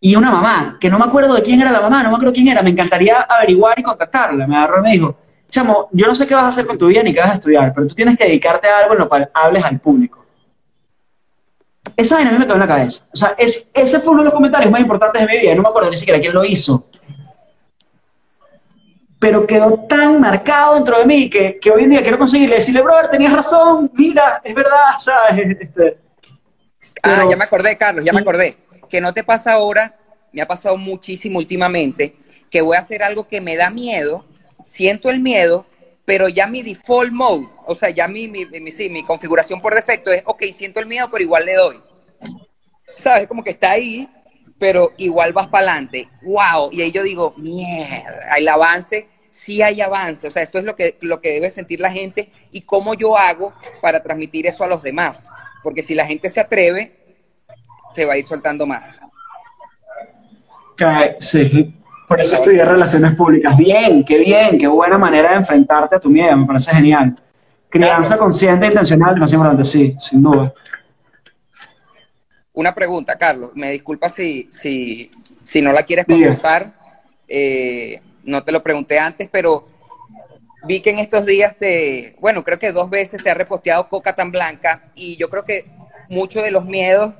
[0.00, 2.32] y una mamá, que no me acuerdo de quién era la mamá, no me acuerdo
[2.32, 4.46] quién era, me encantaría averiguar y contactarla.
[4.46, 5.16] Me agarró y me dijo,
[5.48, 7.34] chamo, yo no sé qué vas a hacer con tu vida ni qué vas a
[7.34, 10.24] estudiar, pero tú tienes que dedicarte a algo en lo cual hables al público.
[11.98, 13.02] Esa vaina a mí me quedó en la cabeza.
[13.12, 15.62] O sea, es, ese fue uno de los comentarios más importantes de mi vida, no
[15.62, 16.88] me acuerdo ni siquiera quién lo hizo
[19.18, 22.82] pero quedó tan marcado dentro de mí que, que hoy en día quiero conseguirle decirle,
[22.82, 25.56] brother, tenías razón, mira, es verdad, ¿sabes?
[25.60, 25.98] Este,
[27.02, 28.56] ah, ya me acordé, Carlos, ya me acordé.
[28.88, 29.96] Que no te pasa ahora,
[30.32, 32.16] me ha pasado muchísimo últimamente,
[32.50, 34.24] que voy a hacer algo que me da miedo,
[34.62, 35.66] siento el miedo,
[36.04, 40.10] pero ya mi default mode, o sea, ya mi, mi, sí, mi configuración por defecto
[40.10, 41.82] es, ok, siento el miedo, pero igual le doy.
[42.96, 43.28] ¿Sabes?
[43.28, 44.08] Como que está ahí,
[44.58, 46.08] pero igual vas para adelante.
[46.22, 46.70] ¡Wow!
[46.72, 50.26] Y ahí yo digo, mierda, el avance, sí hay avance.
[50.26, 53.16] O sea, esto es lo que, lo que debe sentir la gente y cómo yo
[53.16, 55.30] hago para transmitir eso a los demás.
[55.62, 56.96] Porque si la gente se atreve,
[57.92, 59.00] se va a ir soltando más.
[61.18, 61.74] Sí,
[62.06, 63.56] por eso estudié relaciones públicas.
[63.56, 67.16] Bien, qué bien, qué buena manera de enfrentarte a tu miedo, me parece genial.
[67.68, 70.52] Crianza consciente e intencional es más importante, sí, sin duda.
[72.58, 73.52] Una pregunta, Carlos.
[73.54, 75.12] Me disculpa si, si,
[75.44, 76.74] si no la quieres contestar.
[77.28, 79.68] Eh, no te lo pregunté antes, pero
[80.66, 84.16] vi que en estos días te, bueno, creo que dos veces te ha reposteado Coca
[84.16, 85.66] tan blanca y yo creo que
[86.08, 87.14] muchos de los miedos,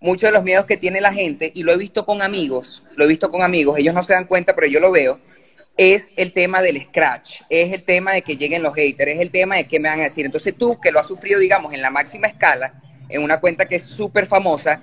[0.00, 3.06] muchos de los miedos que tiene la gente, y lo he visto con amigos, lo
[3.06, 5.18] he visto con amigos, ellos no se dan cuenta, pero yo lo veo,
[5.78, 9.30] es el tema del scratch, es el tema de que lleguen los haters, es el
[9.30, 10.26] tema de qué me van a decir.
[10.26, 12.82] Entonces tú, que lo has sufrido, digamos, en la máxima escala,
[13.14, 14.82] en una cuenta que es súper famosa,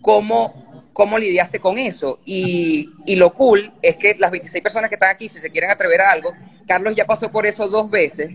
[0.00, 2.20] ¿cómo, ¿cómo lidiaste con eso?
[2.24, 5.70] Y, y, lo cool es que las 26 personas que están aquí, si se quieren
[5.70, 6.32] atrever a algo,
[6.66, 8.30] Carlos ya pasó por eso dos veces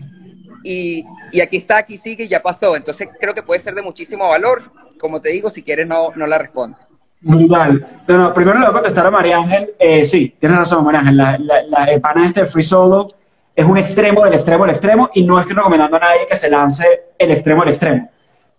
[0.62, 2.76] y, y aquí está, aquí sigue y ya pasó.
[2.76, 4.70] Entonces creo que puede ser de muchísimo valor.
[5.00, 6.76] Como te digo, si quieres no, no la respondo.
[7.20, 8.02] Brutal.
[8.06, 9.74] No, primero le voy a contestar a María Ángel.
[9.78, 11.16] Eh, sí, tienes razón, María Ángel.
[11.16, 13.14] La, la, la pana este Free Solo
[13.56, 16.50] es un extremo del extremo al extremo y no estoy recomendando a nadie que se
[16.50, 16.84] lance
[17.18, 18.10] el extremo al extremo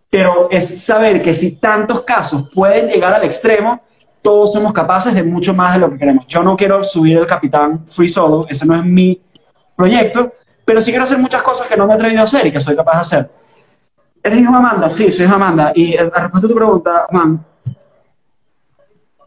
[0.09, 3.81] pero es saber que si tantos casos pueden llegar al extremo,
[4.21, 6.25] todos somos capaces de mucho más de lo que queremos.
[6.27, 9.21] Yo no quiero subir el capitán free solo, ese no es mi
[9.75, 10.33] proyecto,
[10.65, 12.59] pero sí quiero hacer muchas cosas que no me he atrevido a hacer y que
[12.59, 13.31] soy capaz de hacer.
[14.21, 14.89] ¿Eres hijo de Amanda?
[14.89, 15.71] Sí, soy hijo de Amanda.
[15.75, 17.45] Y a respuesta a tu pregunta, Juan,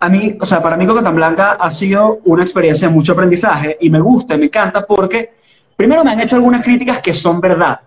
[0.00, 3.78] a mí, o sea, para mí Coca Blanca ha sido una experiencia de mucho aprendizaje
[3.80, 5.32] y me gusta, me encanta porque
[5.76, 7.80] primero me han hecho algunas críticas que son verdad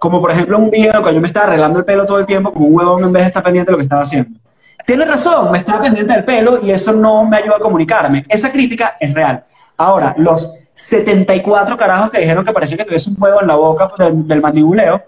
[0.00, 2.54] como por ejemplo un video que yo me estaba arreglando el pelo todo el tiempo
[2.54, 4.40] como un huevón en vez de estar pendiente de lo que estaba haciendo.
[4.86, 8.24] Tiene razón, me estaba pendiente del pelo y eso no me ayuda a comunicarme.
[8.26, 9.44] Esa crítica es real.
[9.76, 13.92] Ahora, los 74 carajos que dijeron que parecía que tuviese un huevo en la boca
[13.98, 15.02] del, del mandibuleo.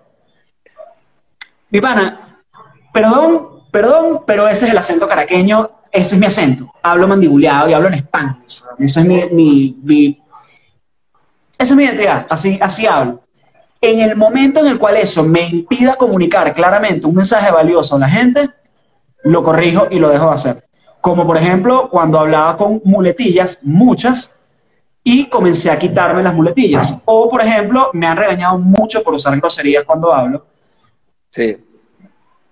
[1.71, 2.43] Mi pana,
[2.93, 6.71] perdón, perdón, pero ese es el acento caraqueño, ese es mi acento.
[6.83, 8.37] Hablo mandibuleado y hablo en español.
[8.79, 10.23] Ese es mi, mi, mi,
[11.57, 13.22] esa es mi identidad, así, así hablo.
[13.83, 17.99] En el momento en el cual eso me impida comunicar claramente un mensaje valioso a
[17.99, 18.49] la gente,
[19.25, 20.65] lo corrijo y lo dejo de hacer.
[21.01, 24.31] Como por ejemplo cuando hablaba con muletillas, muchas,
[25.03, 26.95] y comencé a quitarme las muletillas.
[27.07, 30.47] O por ejemplo, me han regañado mucho por usar groserías cuando hablo.
[31.31, 31.57] Sí.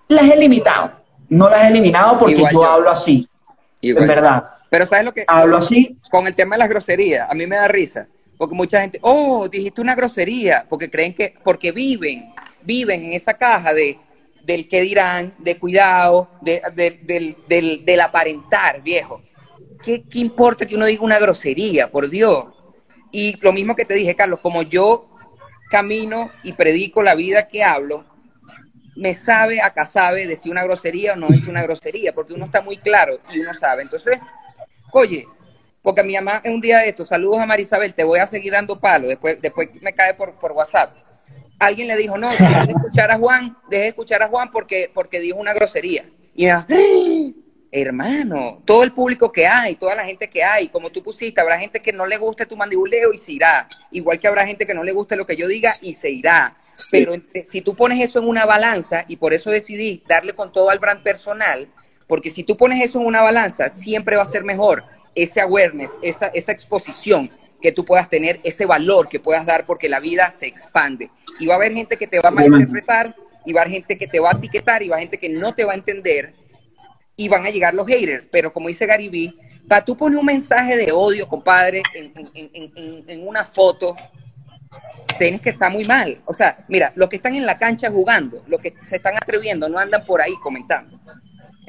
[0.08, 0.90] Las he limitado.
[1.28, 3.28] No las he eliminado porque yo, hablo así.
[3.80, 4.50] En verdad.
[4.68, 5.24] Pero ¿sabes lo que?
[5.28, 5.96] Hablo así.
[6.10, 8.08] Con el tema de las groserías, a mí me da risa
[8.40, 12.32] porque mucha gente, oh, dijiste una grosería, porque creen que, porque viven,
[12.62, 13.98] viven en esa caja de,
[14.44, 19.20] del qué dirán, de cuidado, de, del, del, del, aparentar, viejo.
[19.82, 22.46] ¿Qué, ¿Qué importa que uno diga una grosería, por Dios?
[23.12, 25.10] Y lo mismo que te dije, Carlos, como yo
[25.68, 28.06] camino y predico la vida que hablo,
[28.96, 32.62] me sabe, acá sabe, decir una grosería o no es una grosería, porque uno está
[32.62, 33.82] muy claro y uno sabe.
[33.82, 34.18] Entonces,
[34.92, 35.28] oye,
[35.82, 38.78] porque mi mamá un día de esto, saludos a Marisabel, te voy a seguir dando
[38.78, 40.94] palo, después, después me cae por, por WhatsApp.
[41.58, 44.90] Alguien le dijo, no, deje de escuchar a Juan, deje de escuchar a Juan porque,
[44.92, 46.08] porque dijo una grosería.
[46.34, 46.66] Y me ¡Ah!
[47.72, 51.56] hermano, todo el público que hay, toda la gente que hay, como tú pusiste, habrá
[51.58, 53.68] gente que no le guste tu mandibuleo y se irá.
[53.92, 56.56] Igual que habrá gente que no le guste lo que yo diga y se irá.
[56.90, 57.14] Pero
[57.44, 60.78] si tú pones eso en una balanza, y por eso decidí darle con todo al
[60.78, 61.68] brand personal,
[62.08, 65.98] porque si tú pones eso en una balanza, siempre va a ser mejor ese awareness,
[66.02, 67.30] esa, esa exposición
[67.60, 71.10] que tú puedas tener, ese valor que puedas dar porque la vida se expande.
[71.38, 73.98] Y va a haber gente que te va a malinterpretar, y va a haber gente
[73.98, 75.76] que te va a etiquetar, y va a haber gente que no te va a
[75.76, 76.34] entender,
[77.16, 78.28] y van a llegar los haters.
[78.30, 79.34] Pero como dice Gary Vee,
[79.68, 83.94] para tú poner un mensaje de odio, compadre, en, en, en, en, una foto,
[85.18, 86.20] tienes que estar muy mal.
[86.24, 89.68] O sea, mira, los que están en la cancha jugando, los que se están atreviendo,
[89.68, 90.98] no andan por ahí comentando.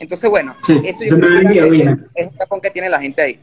[0.01, 3.39] Entonces, bueno, eso yo creo que es, un tapón que tiene la gente ahí.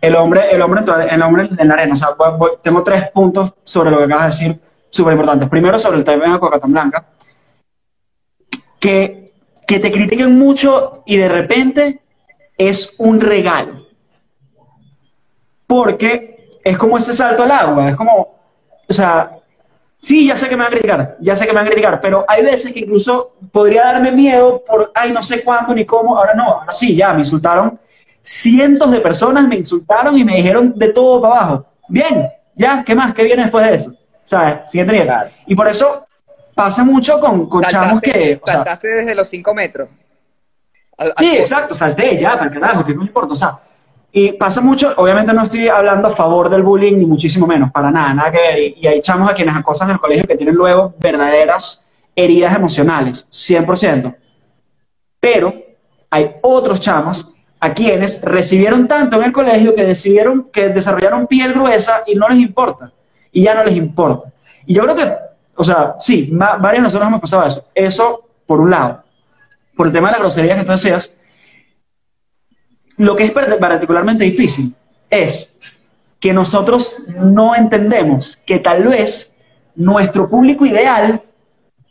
[0.00, 1.92] El hombre, el hombre, el hombre en la arena.
[1.92, 2.08] O sea,
[2.60, 4.60] tengo tres puntos sobre lo que acabas de decir,
[4.90, 5.48] súper importantes.
[5.48, 7.06] Primero, sobre el tema de Coca Blanca.
[8.80, 9.32] Que,
[9.64, 12.00] que te critiquen mucho y de repente
[12.58, 13.86] es un regalo.
[15.68, 17.90] Porque es como ese salto al agua.
[17.90, 18.40] Es como,
[18.88, 19.38] o sea,
[20.02, 22.00] Sí, ya sé que me van a criticar, ya sé que me van a criticar,
[22.00, 26.18] pero hay veces que incluso podría darme miedo por, ay, no sé cuándo ni cómo,
[26.18, 27.78] ahora no, ahora sí, ya, me insultaron.
[28.20, 31.66] Cientos de personas me insultaron y me dijeron de todo para abajo.
[31.88, 33.14] Bien, ya, ¿qué más?
[33.14, 33.94] ¿Qué viene después de eso?
[34.24, 34.70] ¿Sabes?
[34.70, 35.10] Siguiente nivel.
[35.46, 36.06] Y por eso
[36.54, 38.40] pasa mucho con, con chamos que...
[38.44, 39.88] saltaste desde los 5 metros.
[41.16, 43.60] sí, exacto, salté ya, para el carajo, que no importa, o sea
[44.14, 47.90] y pasa mucho, obviamente no estoy hablando a favor del bullying, ni muchísimo menos, para
[47.90, 48.58] nada, nada que ver.
[48.76, 51.80] Y, hay chamos a quienes acosan en el colegio que tienen luego verdaderas
[52.14, 54.14] heridas emocionales, 100%.
[55.18, 55.54] Pero
[56.10, 61.54] hay otros chamos a quienes recibieron tanto en el colegio que decidieron que desarrollaron piel
[61.54, 62.92] gruesa y no les importa.
[63.30, 64.30] Y ya no les importa.
[64.66, 65.10] Y yo creo que,
[65.54, 67.64] o sea, sí, varios de nosotros hemos pasado eso.
[67.74, 69.04] Eso, por un lado.
[69.74, 71.16] Por el tema de la grosería que tú decías,
[73.02, 74.74] lo que es particularmente difícil
[75.10, 75.58] es
[76.20, 79.32] que nosotros no entendemos que tal vez
[79.74, 81.20] nuestro público ideal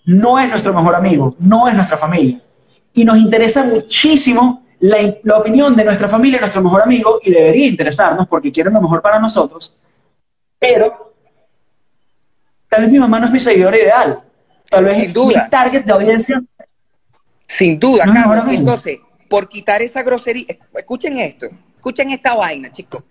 [0.05, 2.41] no es nuestro mejor amigo, no es nuestra familia.
[2.93, 8.25] Y nos interesa muchísimo la, opinión de nuestra familia, nuestro mejor amigo, y debería interesarnos
[8.27, 9.77] porque quieren lo mejor para nosotros,
[10.57, 11.13] pero
[12.69, 14.21] tal vez mi mamá no es mi seguidor ideal,
[14.69, 15.43] tal vez Sin duda.
[15.43, 16.41] mi target de audiencia.
[17.45, 18.05] Sin duda,
[18.49, 18.99] Entonces,
[19.31, 23.01] por quitar esa grosería, escuchen esto, escuchen esta vaina, chicos,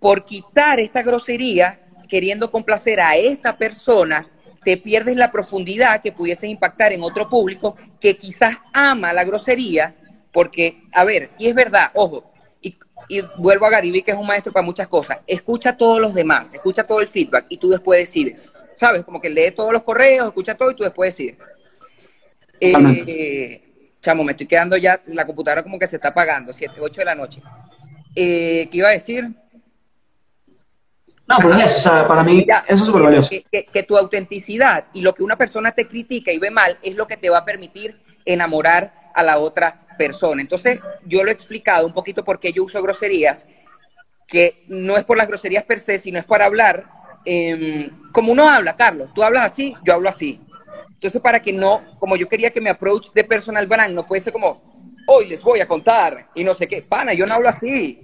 [0.00, 4.26] por quitar esta grosería, queriendo complacer a esta persona,
[4.64, 9.94] te pierdes la profundidad que pudiese impactar en otro público que quizás ama la grosería,
[10.32, 12.76] porque, a ver, y es verdad, ojo, y,
[13.36, 16.52] vuelvo a Gariby, que es un maestro para muchas cosas, escucha a todos los demás,
[16.52, 19.04] escucha todo el feedback y tú después decides, ¿sabes?
[19.04, 21.38] Como que lee todos los correos, escucha todo y tú después decides.
[22.60, 23.67] Eh,
[24.00, 27.04] chamo, me estoy quedando ya, la computadora como que se está apagando, 7, 8 de
[27.04, 27.42] la noche.
[28.14, 29.34] Eh, ¿Qué iba a decir?
[31.26, 33.30] No, pues eso, o sea, para mí eso es súper valioso.
[33.50, 37.06] Que, tu autenticidad y lo que una persona te critica y ve mal es lo
[37.06, 40.40] que te va a permitir enamorar a la otra persona.
[40.40, 43.46] Entonces, yo lo he explicado un poquito por qué yo uso groserías,
[44.26, 46.86] que no es por las groserías per se, sino es para hablar
[47.26, 49.10] em, como uno habla, Carlos.
[49.14, 50.40] Tú hablas así, yo hablo así.
[50.98, 54.32] Entonces, para que no, como yo quería que mi approach de personal brand no fuese
[54.32, 54.60] como,
[55.06, 58.00] hoy les voy a contar y no sé qué, pana, yo no hablo así.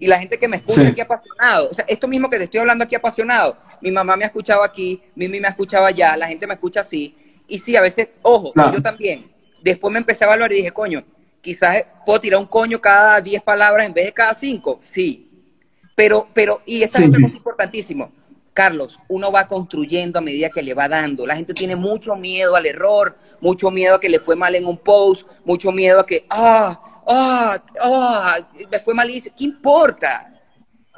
[0.00, 2.58] Y la gente que me escucha aquí apasionado, o sea, esto mismo que te estoy
[2.58, 6.26] hablando aquí apasionado, mi mamá me ha escuchado aquí, Mimi me ha escuchado allá, la
[6.26, 7.16] gente me escucha así.
[7.46, 9.30] Y sí, a veces, ojo, yo también.
[9.62, 11.04] Después me empecé a evaluar y dije, coño,
[11.40, 14.80] quizás puedo tirar un coño cada 10 palabras en vez de cada 5.
[14.82, 15.30] Sí.
[15.94, 18.10] Pero, pero, y esta es importantísimo
[18.52, 21.26] Carlos, uno va construyendo a medida que le va dando.
[21.26, 24.66] La gente tiene mucho miedo al error, mucho miedo a que le fue mal en
[24.66, 28.36] un post, mucho miedo a que, ah, ah, ah,
[28.70, 29.34] me fue malísimo.
[29.36, 30.28] ¿Qué importa?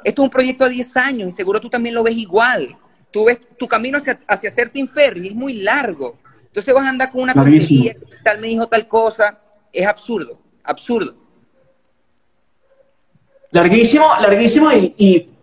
[0.03, 2.77] Esto es un proyecto a 10 años y seguro tú también lo ves igual.
[3.09, 6.19] Tú ves tu camino hacia, hacia ser Team Ferry es muy largo.
[6.47, 9.39] Entonces vas a andar con una tontería, tal me dijo tal cosa.
[9.71, 11.15] Es absurdo, absurdo.
[13.51, 15.34] Larguísimo, larguísimo y y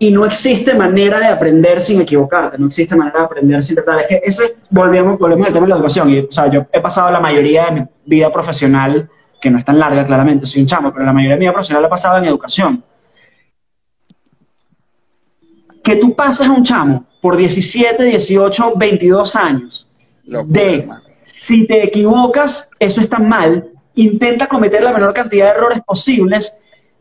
[0.00, 4.00] no existe manera de aprender sin equivocarte, no existe manera de aprender sin tratar.
[4.00, 6.10] Es que ese, volvemos, volvemos al tema de la educación.
[6.10, 9.08] Y, o sea, yo he pasado la mayoría de mi vida profesional,
[9.40, 11.52] que no es tan larga claramente, soy un chamo, pero la mayoría de mi vida
[11.52, 12.84] profesional la he pasado en educación.
[15.82, 19.88] Que tú pases a un chamo por 17, 18, 22 años,
[20.24, 20.88] de
[21.24, 26.56] si te equivocas, eso está mal, intenta cometer la menor cantidad de errores posibles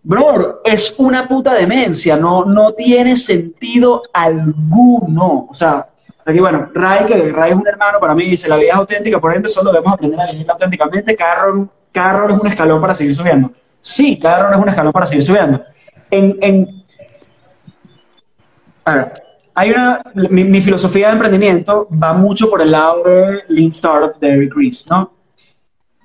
[0.08, 5.48] Bro, es una puta demencia, no, no tiene sentido alguno.
[5.50, 5.88] O sea,
[6.24, 9.20] aquí bueno, Ray, que Ray es un hermano para mí, dice, la vida es auténtica,
[9.20, 13.16] por ende solo debemos aprender a vivirla auténticamente, cada error, es un escalón para seguir
[13.16, 13.50] subiendo.
[13.80, 15.64] Sí, cada error es un escalón para seguir subiendo.
[16.12, 16.84] En, en,
[19.56, 24.20] hay una, mi, mi, filosofía de emprendimiento va mucho por el lado de Lean Startup
[24.20, 25.15] de Eric Ries, ¿no?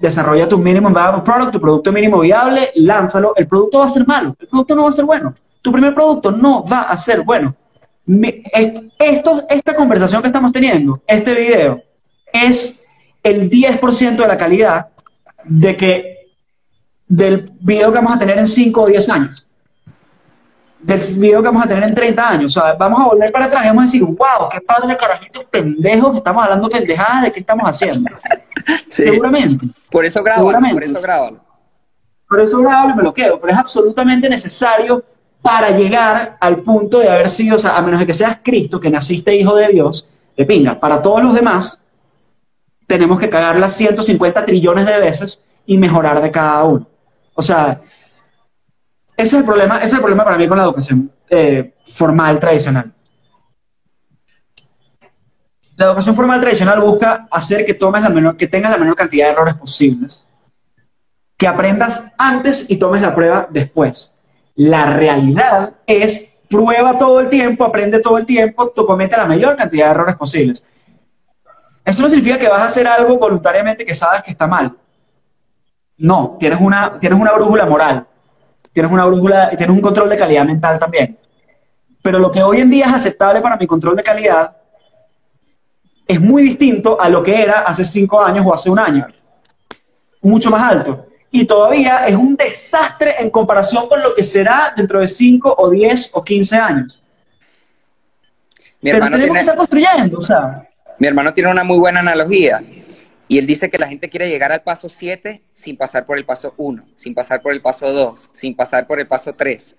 [0.01, 3.35] Desarrolla tu mínimo viable product, tu producto mínimo viable, lánzalo.
[3.37, 5.35] El producto va a ser malo, el producto no va a ser bueno.
[5.63, 7.55] Tu primer producto no va a ser bueno.
[8.99, 11.83] esto, esta conversación que estamos teniendo, este video,
[12.33, 12.81] es
[13.23, 14.87] el 10% de la calidad
[15.45, 16.17] de que
[17.07, 19.47] del video que vamos a tener en 5 o 10 años
[20.83, 22.57] del video que vamos a tener en 30 años.
[22.57, 25.45] O sea, vamos a volver para atrás y vamos a decir, wow, qué padre carajitos
[25.45, 28.11] pendejos, estamos hablando pendejadas de qué estamos haciendo.
[28.89, 29.69] Seguramente.
[29.91, 31.37] Por eso grabo, por eso grabo.
[32.29, 35.03] Por eso grabo y me lo quedo, pero es absolutamente necesario
[35.43, 38.79] para llegar al punto de haber sido, o sea, a menos de que seas Cristo,
[38.79, 40.79] que naciste hijo de Dios, de pinga.
[40.79, 41.85] Para todos los demás,
[42.87, 46.87] tenemos que cagarla 150 trillones de veces y mejorar de cada uno.
[47.35, 47.81] O sea,
[49.21, 52.93] ese es el problema, es el problema para mí con la educación eh, formal tradicional.
[55.81, 59.27] la educación formal tradicional busca hacer que, tomes la menor, que tengas la menor cantidad
[59.27, 60.27] de errores posibles,
[61.39, 64.15] que aprendas antes y tomes la prueba después.
[64.57, 69.57] La realidad es prueba todo el tiempo, aprende todo el tiempo, tú comete la mayor
[69.57, 70.63] cantidad de errores posibles.
[71.83, 74.77] Eso no significa que vas a hacer algo voluntariamente que sabes que está mal.
[75.97, 78.07] No, tienes una, tienes una brújula moral,
[78.73, 81.19] tienes una brújula y tienes un control de calidad mental también.
[82.03, 84.57] Pero lo que hoy en día es aceptable para mi control de calidad
[86.07, 89.07] es muy distinto a lo que era hace cinco años o hace un año.
[90.23, 91.07] Mucho más alto.
[91.31, 95.71] Y todavía es un desastre en comparación con lo que será dentro de cinco o
[95.71, 97.01] diez o quince años.
[98.81, 100.69] Mi hermano Pero tenemos tiene, que estar construyendo, o sea.
[100.99, 102.61] mi hermano tiene una muy buena analogía.
[103.31, 106.25] Y él dice que la gente quiere llegar al paso 7 sin pasar por el
[106.25, 109.77] paso 1, sin pasar por el paso 2, sin pasar por el paso 3.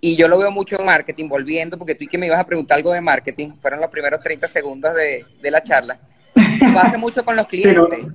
[0.00, 2.46] Y yo lo veo mucho en marketing, volviendo, porque tú y que me ibas a
[2.46, 5.98] preguntar algo de marketing, fueron los primeros 30 segundos de, de la charla.
[6.72, 8.06] Pasa mucho con los clientes.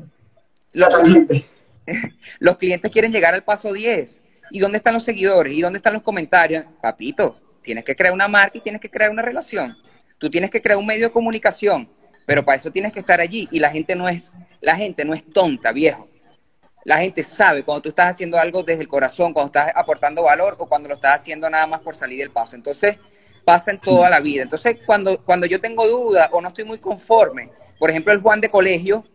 [0.72, 0.90] Los,
[2.40, 4.22] los clientes quieren llegar al paso 10.
[4.52, 5.52] ¿Y dónde están los seguidores?
[5.52, 6.66] ¿Y dónde están los comentarios?
[6.82, 9.76] Papito, tienes que crear una marca y tienes que crear una relación.
[10.18, 11.90] Tú tienes que crear un medio de comunicación,
[12.26, 14.32] pero para eso tienes que estar allí y la gente no es
[14.62, 16.08] la gente no es tonta, viejo.
[16.84, 20.55] La gente sabe cuando tú estás haciendo algo desde el corazón, cuando estás aportando valor
[20.58, 22.55] o cuando lo estás haciendo nada más por salir del paso.
[22.55, 22.97] Entonces,
[23.43, 24.43] pasa en toda la vida.
[24.43, 28.41] Entonces, cuando, cuando yo tengo duda o no estoy muy conforme, por ejemplo, el Juan
[28.41, 29.05] de colegio,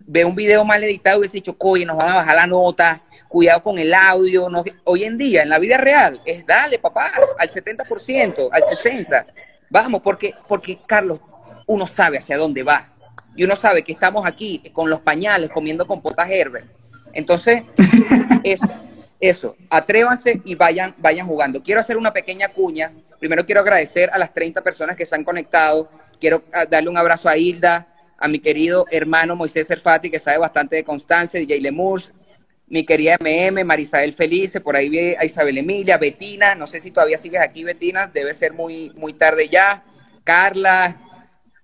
[0.00, 3.02] ve un video mal editado y hubiese dicho, oye, nos van a bajar la nota,
[3.28, 4.48] cuidado con el audio.
[4.48, 9.26] No, hoy en día, en la vida real, es dale, papá, al 70%, al 60%.
[9.70, 11.20] Vamos, porque, porque Carlos,
[11.66, 12.92] uno sabe hacia dónde va.
[13.36, 16.66] Y uno sabe que estamos aquí con los pañales, comiendo compotas Herbert.
[17.12, 17.62] Entonces,
[18.44, 18.68] eso,
[19.20, 21.62] eso, atrévanse y vayan, vayan jugando.
[21.62, 22.92] Quiero hacer una pequeña cuña.
[23.18, 25.90] Primero quiero agradecer a las 30 personas que se han conectado.
[26.18, 27.86] Quiero ah, darle un abrazo a Hilda,
[28.18, 32.12] a mi querido hermano Moisés Serfati, que sabe bastante de Constancia, Jay Lemurs,
[32.66, 36.90] mi querida MM, Marisabel Felice, por ahí ve a Isabel Emilia, Betina, no sé si
[36.90, 39.84] todavía sigues aquí, Betina, debe ser muy, muy tarde ya.
[40.22, 40.96] Carla,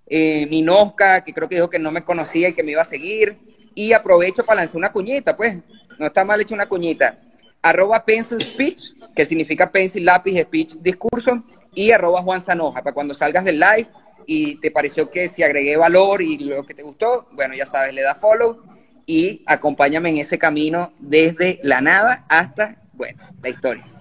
[0.07, 2.87] eh, Minosca, que creo que dijo que no me conocía y que me iba a
[2.87, 3.39] seguir.
[3.75, 5.59] Y aprovecho para lanzar una cuñita, pues.
[5.99, 7.19] No está mal hecha una cuñita.
[7.63, 11.43] Arroba pencil speech, que significa pencil, lápiz, speech, discurso.
[11.75, 13.89] Y arroba Juan Sanoja, para cuando salgas del live
[14.27, 17.95] y te pareció que si agregué valor y lo que te gustó, bueno, ya sabes,
[17.95, 18.63] le da follow
[19.07, 23.96] y acompáñame en ese camino desde la nada hasta, bueno, la historia.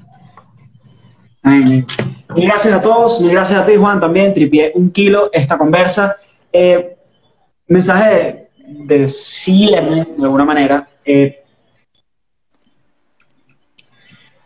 [1.46, 1.86] Mil
[2.36, 4.34] gracias a todos, mil gracias a ti, Juan, también.
[4.34, 6.18] Tripié un kilo esta conversa.
[6.52, 6.98] Eh,
[7.68, 10.88] mensaje de, de sígueme, de alguna manera.
[11.06, 11.44] Eh,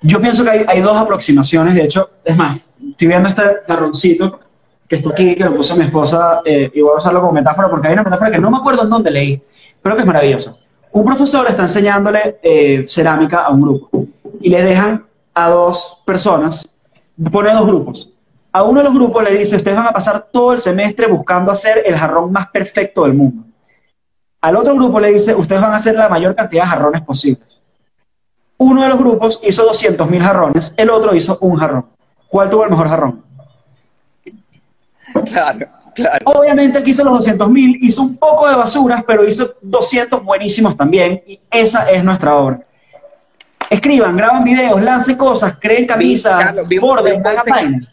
[0.01, 4.39] yo pienso que hay, hay dos aproximaciones, de hecho, es más, estoy viendo este garroncito
[4.87, 7.69] que está aquí, que lo puso mi esposa, eh, y voy a usarlo como metáfora,
[7.69, 9.41] porque hay una metáfora que no me acuerdo en dónde leí,
[9.81, 10.55] pero que es maravillosa.
[10.91, 14.07] Un profesor está enseñándole eh, cerámica a un grupo
[14.41, 16.67] y le dejan a dos personas,
[17.31, 18.09] pone dos grupos.
[18.51, 21.51] A uno de los grupos le dice, ustedes van a pasar todo el semestre buscando
[21.51, 23.43] hacer el jarrón más perfecto del mundo.
[24.41, 27.61] Al otro grupo le dice, ustedes van a hacer la mayor cantidad de jarrones posibles.
[28.57, 31.85] Uno de los grupos hizo 200.000 jarrones, el otro hizo un jarrón.
[32.27, 33.23] ¿Cuál tuvo el mejor jarrón?
[35.25, 36.25] Claro, claro.
[36.25, 40.75] Obviamente el que hizo los 200.000 hizo un poco de basuras, pero hizo 200 buenísimos
[40.75, 42.61] también, y esa es nuestra obra.
[43.69, 47.87] Escriban, graban videos, lancen cosas, creen camisas, borden, hagan vainas.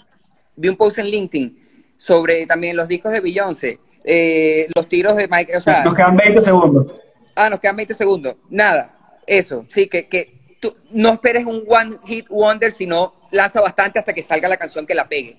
[0.57, 5.29] Vi un post en LinkedIn sobre también los discos de Beyoncé, eh, los tiros de
[5.29, 6.87] Mike, o sea, Nos quedan 20 segundos.
[7.35, 8.37] ah, nos quedan 20 segundos.
[8.49, 13.99] Nada, eso, sí, que, que tú no esperes un one hit wonder, sino lanza bastante
[13.99, 15.39] hasta que salga la canción que la pegue.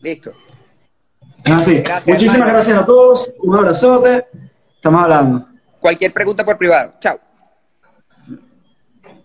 [0.00, 0.32] Listo.
[1.50, 1.78] Así.
[1.78, 2.52] Gracias, Muchísimas hermano.
[2.54, 3.34] gracias a todos.
[3.40, 4.26] Un abrazote.
[4.76, 5.48] Estamos hablando.
[5.80, 6.94] Cualquier pregunta por privado.
[7.00, 7.18] Chao.